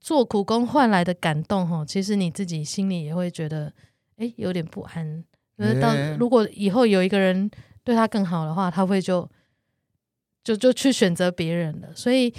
[0.00, 3.70] 做苦工换来的感动哈，其实你自己心里也会觉得，
[4.16, 5.22] 哎，有点不安，
[5.58, 7.50] 就是到如果以后有一个人。
[7.86, 9.30] 对他更好的话，他会就
[10.42, 11.88] 就就去选择别人了。
[11.94, 12.34] 所以，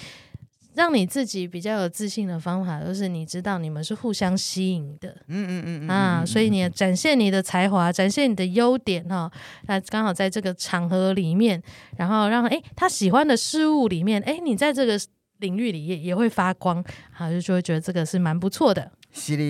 [0.76, 5.16] 让你自己比较有自信的方法，就是你知道你们是互相吸引的。
[5.28, 9.32] 嗯嗯嗯啊，所以你展现你的才华，展现你的优点哈。
[9.68, 11.64] 那刚好在这个场合里面，
[11.96, 15.00] 然后让诶他喜欢的事物里面，诶你在这个
[15.38, 16.84] 领域里也也会发光，
[17.14, 18.92] 好就就会觉得这个是蛮不错的。
[19.18, 19.44] 是的，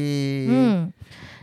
[0.49, 0.93] 嗯。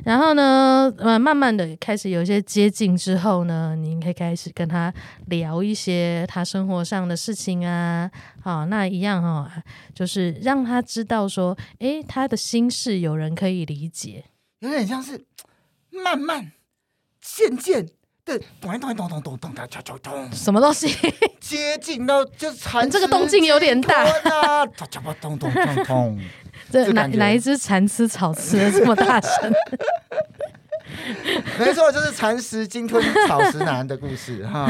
[0.05, 4.93] 然后呢，呃，慢慢的开始有一些接近之后呢，你可以开始跟他
[5.29, 8.11] 聊一些他生活上的事情啊，
[8.43, 9.49] 好，那一样哈、哦，
[9.95, 14.25] 就是让他知道说，诶，他的心事有人可以理解，
[14.59, 15.25] 有点像是
[15.91, 16.53] 慢慢
[17.22, 17.87] 渐渐
[18.27, 20.95] 的咚咚咚咚咚咚咚咚咚，什么东西
[21.41, 24.05] 接近到就是蚕，这个动静有点大，
[24.77, 24.87] 咚
[25.18, 26.20] 咚咚咚咚。
[26.71, 29.51] 这哪哪一只蚕吃草吃的这么大声？
[31.59, 34.69] 没错，就是蚕食鲸吞草食男的故事哈。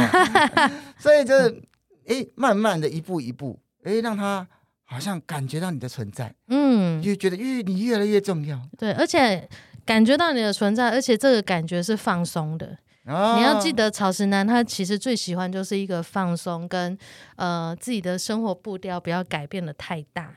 [0.99, 1.63] 所以就是，
[2.07, 4.47] 哎，慢慢的一步一步，哎，让他
[4.85, 8.61] 好像感觉到你的存在，嗯，就觉得越你越来越重要。
[8.79, 9.49] 对，而且
[9.85, 12.79] 感觉到你的存在，而且这个感觉是放松的。
[13.07, 16.97] 哦、你要记得，草食男他其实最喜欢就是一个放松，跟
[17.37, 20.33] 呃自己的生活步调不要改变的太大。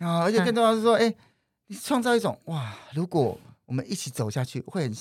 [0.00, 0.20] 啊！
[0.24, 1.14] 而且更重要是说，哎、嗯，
[1.68, 2.74] 你创造一种哇！
[2.92, 4.92] 如果我们一起走下去，会很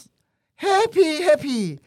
[0.60, 1.80] happy happy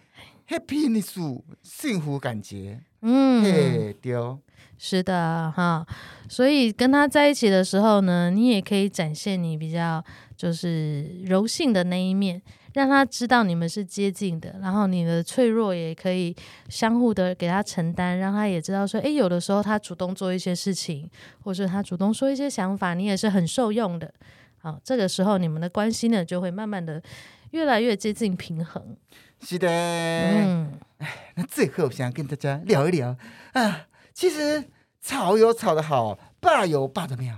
[0.48, 2.80] happy 那种幸福感觉。
[3.02, 4.38] 嗯，对，丢
[4.78, 5.86] 是的哈。
[6.28, 10.04] 所以跟他在一起的时候呢，你也可以展现你比较
[10.36, 12.42] 就是柔性的那一面。
[12.74, 16.34] 让他知道你们是接近的，然后你的脆弱也可以
[16.68, 21.10] 相互的给他承担，让他也知道说，诶，有的时候他主动做一些事情，
[21.42, 24.12] 或者他主动说一些想法，你也是很受用的。
[24.58, 27.02] 好，这个时候你们的关系呢，就会慢慢的
[27.50, 28.96] 越来越接近平衡。
[29.40, 33.16] 是的，嗯，哎，那最后想跟大家聊一聊
[33.52, 34.64] 啊，其实
[35.00, 37.36] 吵有吵的好，霸有霸的妙，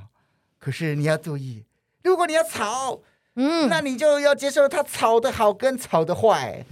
[0.59, 1.64] 可是你要注意，
[2.03, 3.01] 如果你要吵。
[3.37, 6.64] 嗯，那你就要接受他吵的好跟吵的坏。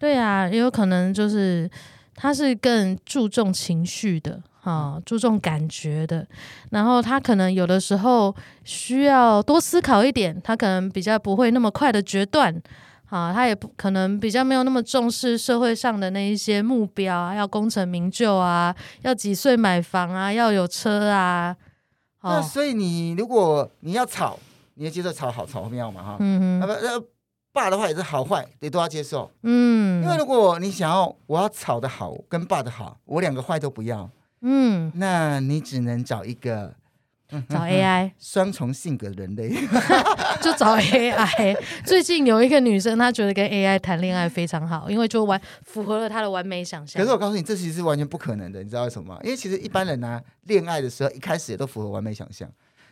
[0.00, 1.70] 对啊，也有可能就是
[2.14, 6.26] 他是更注重情绪的，啊、哦，注重感觉的。
[6.70, 12.52] 然后他可能有的时候需要多思考一点，他可能比较不会那么快的决断，
[13.10, 21.56] 啊、哦，他也不可能比较没有那么重视社会上的那一些目标啊，要功成名就啊，要几岁买房啊，要有车啊。
[22.20, 24.36] 哦、那所以你如果你要吵。
[24.78, 27.02] 你要接受吵好吵妙嘛哈，嗯嗯，啊不，那
[27.52, 34.08] 爸的话也是好坏你都要接受，嗯，因为如果你想要我要吵的好跟爸的好，我两个坏都不要，
[34.42, 36.74] 嗯，那你只能找一个
[37.48, 39.50] 找 AI 双重性格的人类，
[40.40, 41.56] 就找 AI。
[41.84, 47.02] 最近有一个女生，她觉得跟 AI 谈恋爱非常好，因为就完符合了她的完美想象。
[47.02, 49.20] 可是我告诉你，这其实是完全不可能的，你知道为什么吗？
[49.24, 52.48] 因为其实一般人呢、啊，恋爱的时候一开始也都符合完美想象。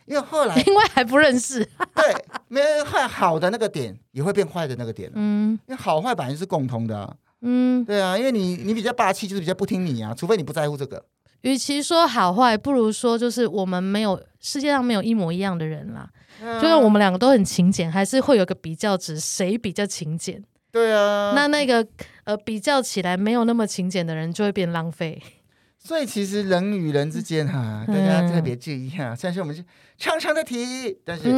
[0.07, 2.15] 因为后来， 因为还不认识，对，
[2.47, 11.03] 没有坏好的那个点也会变坏的那个点，嗯，因为好坏本来是共通的，啊，嗯，对啊，因为你你比较霸气，就是比较不听你啊，除非你不在乎这个。
[11.41, 16.09] 与其说好坏，不如说就是我们没有世界上没有一模一样的人啦，
[16.41, 20.43] 嗯，就是我们两个都很勤俭，还是会有个比较值，谁比较勤俭？
[20.71, 21.85] 对啊，那那个
[22.23, 25.21] 呃比较起来没有那么勤俭的人就会变浪费。
[25.87, 29.15] 所以其实人与人之间哈，大家特别注意哈。
[29.15, 29.63] 虽然说我们是
[29.97, 31.31] 常常的提，但是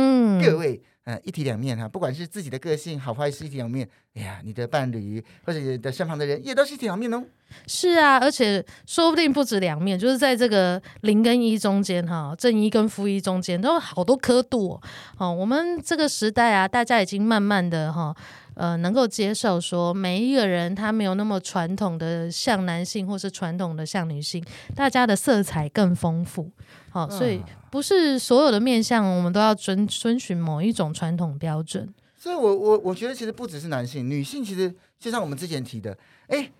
[0.43, 1.87] 各位呃，一体两面哈。
[1.87, 7.23] 不管是自己的个性好坏是一体两面，哎呀，你的伴侣或者你的身旁的人也都是一体两面哦。
[7.67, 14.81] 是啊，而且说不定不止两面，就是在这个零跟一中间哈，正一跟负一中间都有好多刻度
[15.19, 15.31] 哦。
[15.31, 18.15] 我们这个时代啊，大家已经慢慢的哈。
[18.59, 24.43] 呃能够接受说每一个人他没有那么传统的像男性，或是传统的像女性，
[24.75, 26.51] 大家的色彩更丰富。
[26.89, 27.41] 好、哦，所以
[27.71, 31.87] 不是所有的面相我们都要遵遵循某一种传统标准。
[32.17, 35.97] 所以我我我觉得其实不只是男性，女性其实就像我们之前提的，
[36.27, 36.51] 哎。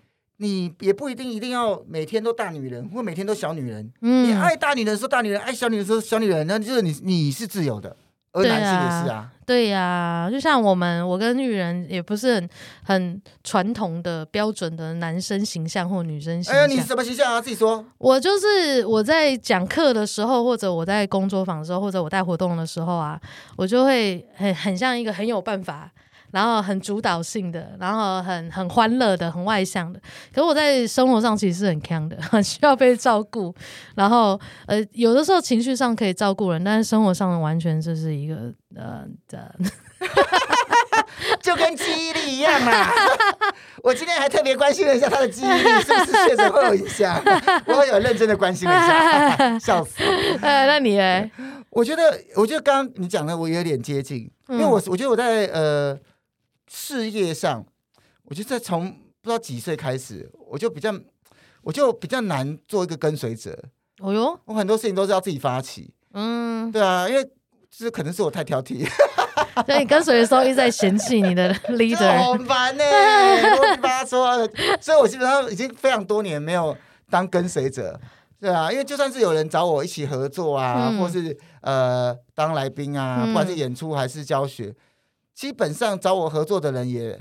[0.42, 3.92] 你也不一定一定要每天都大女人，或每天都小女人。
[4.00, 7.94] 嗯，你爱大女人说大女人，爱小女人说小女人，那就是你你是自由的，
[8.32, 9.30] 而男性也是啊。
[9.50, 12.48] 对呀、啊，就像我们，我跟玉人也不是很
[12.84, 16.54] 很传统的标准的男生形象或女生形象。
[16.54, 17.40] 哎呀，你什么形象啊？
[17.40, 17.84] 自己说。
[17.98, 23.20] 我就是我在讲课的时候，或者我在工作坊的时候，或者我带活动的时候啊，
[23.56, 25.90] 我就会很很像一个很有办法。
[26.32, 30.00] 然后很主导性的，然后很很欢乐的，很外向的。
[30.34, 33.54] 可是我在生活上其实是很强的， 很需要被照顾。
[33.94, 39.54] 然后呃，有的时候情绪上可以照顾人，但是生活上完全就是一个呃的，
[41.42, 42.88] 就跟记忆力一样嘛。
[43.82, 47.20] 我今天还特别关心了一下他的记忆力是不是确实会有影响，
[47.66, 50.02] 我有认真的关心了一下，笑死。
[50.42, 51.30] 呃，那你呢？
[51.70, 52.02] 我觉得，
[52.36, 55.98] 我觉得刚刚你讲的我有点接近，因为我我觉得我在呃。
[56.72, 57.66] 事业上，
[58.22, 60.94] 我觉得在从不知道几岁开始，我就比较，
[61.62, 63.58] 我就比较难做一个跟随者。
[63.98, 65.92] 哦哟，我很多事情都是要自己发起。
[66.14, 67.28] 嗯，对啊，因为
[67.68, 68.88] 这可能是我太挑剔。
[69.66, 74.48] 所以你跟随的时候一直在嫌弃你的 leader，好烦呢、欸，啰里吧嗦。
[74.80, 76.76] 所以我基本上已经非常多年没有
[77.10, 78.00] 当跟随者。
[78.38, 84.74] 对啊，因为就算是有人找我一起合作啊，嗯、或是呃当来宾啊，不管是演出还是教学。
[85.30, 87.18] 嗯基本上找我合作的人也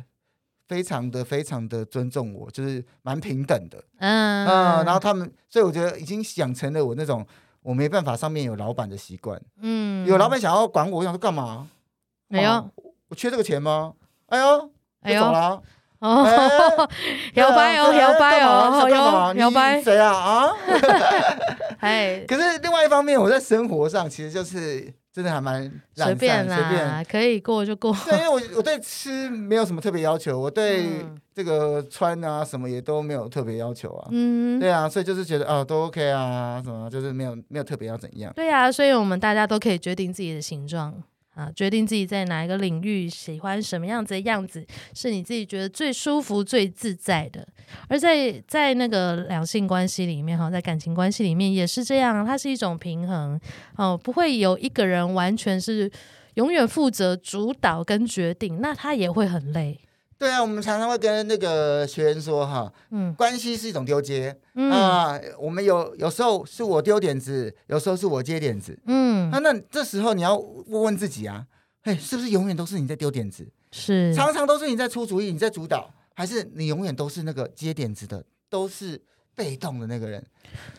[0.68, 7.26] 非常的非常的尊重我，就是蛮平等的，嗯嗯，然后他们，所以我觉得已经养成了我那种
[7.62, 11.70] 我没办法上面有老板的习惯，嗯，有老板想要管我，我想说干嘛？
[12.28, 12.70] 没有，
[13.07, 13.93] 我缺这个钱吗？
[14.28, 15.24] 哎呦，哎呦，
[15.99, 16.89] 哦，
[17.36, 20.12] 摇摆哦，摇摆哦，摇摇摆，谁啊？
[20.12, 20.51] 啊？
[21.80, 24.93] 哎， 可是另外一方面，我在生活上其实就是。
[25.20, 27.93] 真的还蛮随便啦，随便可以过就过。
[28.05, 31.05] 对，因为我我对吃没有什么特别要求，我对
[31.36, 34.07] 这个穿啊什么也都没有特别要求啊。
[34.11, 38.32] 嗯，对啊，所以就是觉得哦都 OK 啊，什么就是没有没有特别要怎样。
[38.34, 40.93] 对啊，所以我们大家都可以决定自己的形状。
[41.36, 47.47] 啊，决定自己在哪一个领域喜欢什么样子的样子，是你自己觉得最舒服、最自在的。
[47.88, 53.39] 而在在那个两性关系里面，哈，在感情关系里面也是这样，它是一种平衡
[53.75, 55.89] 哦，不会有一个人完全是
[56.34, 59.80] 永远负责主导跟决定，那他也会很累。
[60.20, 64.70] 对啊，我们常常会跟那个学员说哈，嗯，关系是一种丢接，嗯。
[64.70, 71.45] 啊，我们有有时候是我丢点子，有时候是我接点子，嗯，那那这时候你要问问自己啊，
[71.84, 73.47] 嘿，是不是永远都是你在丢点子？
[73.72, 79.01] 是，常常都是你在出主意，你在主导，还是你永远都是那个接点子的，都是？
[79.40, 80.22] 被动的那个人，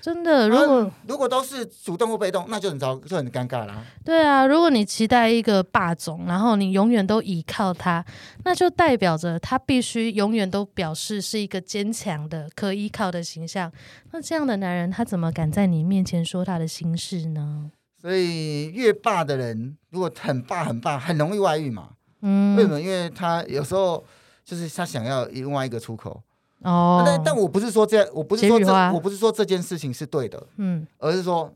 [0.03, 3.83] 真的，如果如果都是主动或被动，那就很糟，就很尴尬啦。
[4.05, 8.05] 对啊，如果你期待一个霸总，然后你永远都依靠他，
[8.45, 13.73] 那就代表着他必须永远都表示是一个坚强的、可依靠的形象。
[14.11, 17.71] 那这样的男人，他怎么敢在你面前说他的心事呢？
[17.99, 21.93] 所以，越霸的人，如果很霸、很霸，很容易外遇嘛。
[22.21, 22.79] 嗯，为什么？
[22.79, 24.05] 因为他有时候
[24.45, 26.23] 就是他想要另外一个出口。
[26.63, 31.51] 哦，但但我不是说这样，我不是说这，我不是说这件事情是对的，嗯，而是说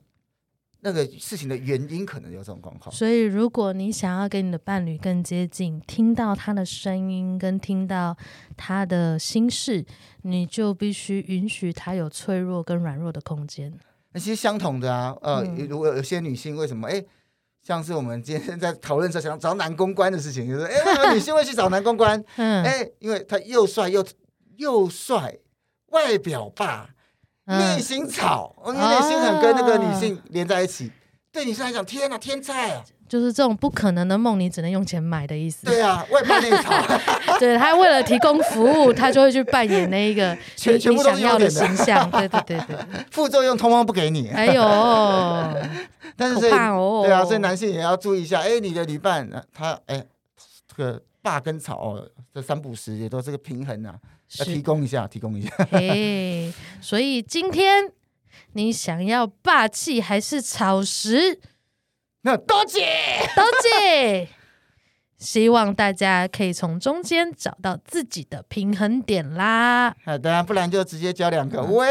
[0.81, 2.91] 那个事情的原因可能有这种状况。
[2.95, 8.17] 所以，如果你想要跟你的伴侣更接近，听到他的声音，跟听到
[8.57, 9.85] 他的心事，
[10.23, 13.73] 你就必须允许他有脆弱跟软弱的空间。
[14.13, 17.05] 那其实相同的啊，呃，嗯、如果有些女性为什么，哎，
[17.63, 22.23] 像是我们今天在讨论着想找男公关的事情，就是哎，为什么女性会去找男公关？
[22.37, 24.03] 嗯，哎，因为他又帅又。
[24.57, 25.37] 又帅，
[25.87, 26.89] 外表霸，
[27.45, 30.87] 内心草，内、嗯、心很跟那个女性连在一起。
[30.87, 30.93] 啊、
[31.33, 32.85] 对女生来讲，天哪，天菜啊！
[33.07, 35.67] 就是这种不可能的梦，你只能用钱买的意思。
[35.67, 36.73] 对啊，外霸内草。
[37.39, 42.11] 对，他为了提供服务，他就会去扮演那一个全全部想要的形象。
[42.11, 42.77] 对对对对，
[43.13, 44.29] 副作用通通不给你。
[44.31, 44.63] 哎呦，
[46.17, 48.41] 但是所以哦，对啊，所以男性也要注意一下。
[48.41, 50.03] 哎，你的女伴，他哎，
[50.67, 53.95] 这个霸跟草哦，这三不时也都是个平衡啊。
[54.39, 55.51] 要提供一下，提供一下。
[55.71, 57.91] 嘿，所以今天
[58.53, 61.41] 你想要霸气还是草食？
[62.23, 62.81] 那多姐，
[63.35, 64.29] 多姐，
[65.19, 69.95] 希望大家可以从中间找到自己的平衡点啦。
[70.05, 71.63] 好的，不然就直接交两个。
[71.69, 71.87] 喂，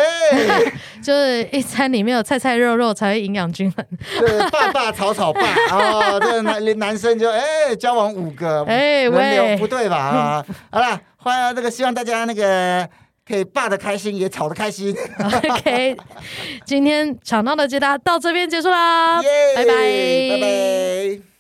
[1.04, 3.86] 就是一餐里面有菜菜肉肉才会营养均衡。
[4.20, 5.42] 对，爸爸草草爸
[5.72, 9.98] 哦，这男男生就哎交往五个，哎喂，不对吧？
[9.98, 12.88] 啊，好了，欢迎这个，希望大家那个。
[13.26, 14.94] 可以霸的开心，也吵的开心。
[15.24, 15.96] OK，
[16.66, 19.22] 今天吵闹的解答到这边结束啦，
[19.56, 19.72] 拜拜，
[20.30, 21.33] 拜拜。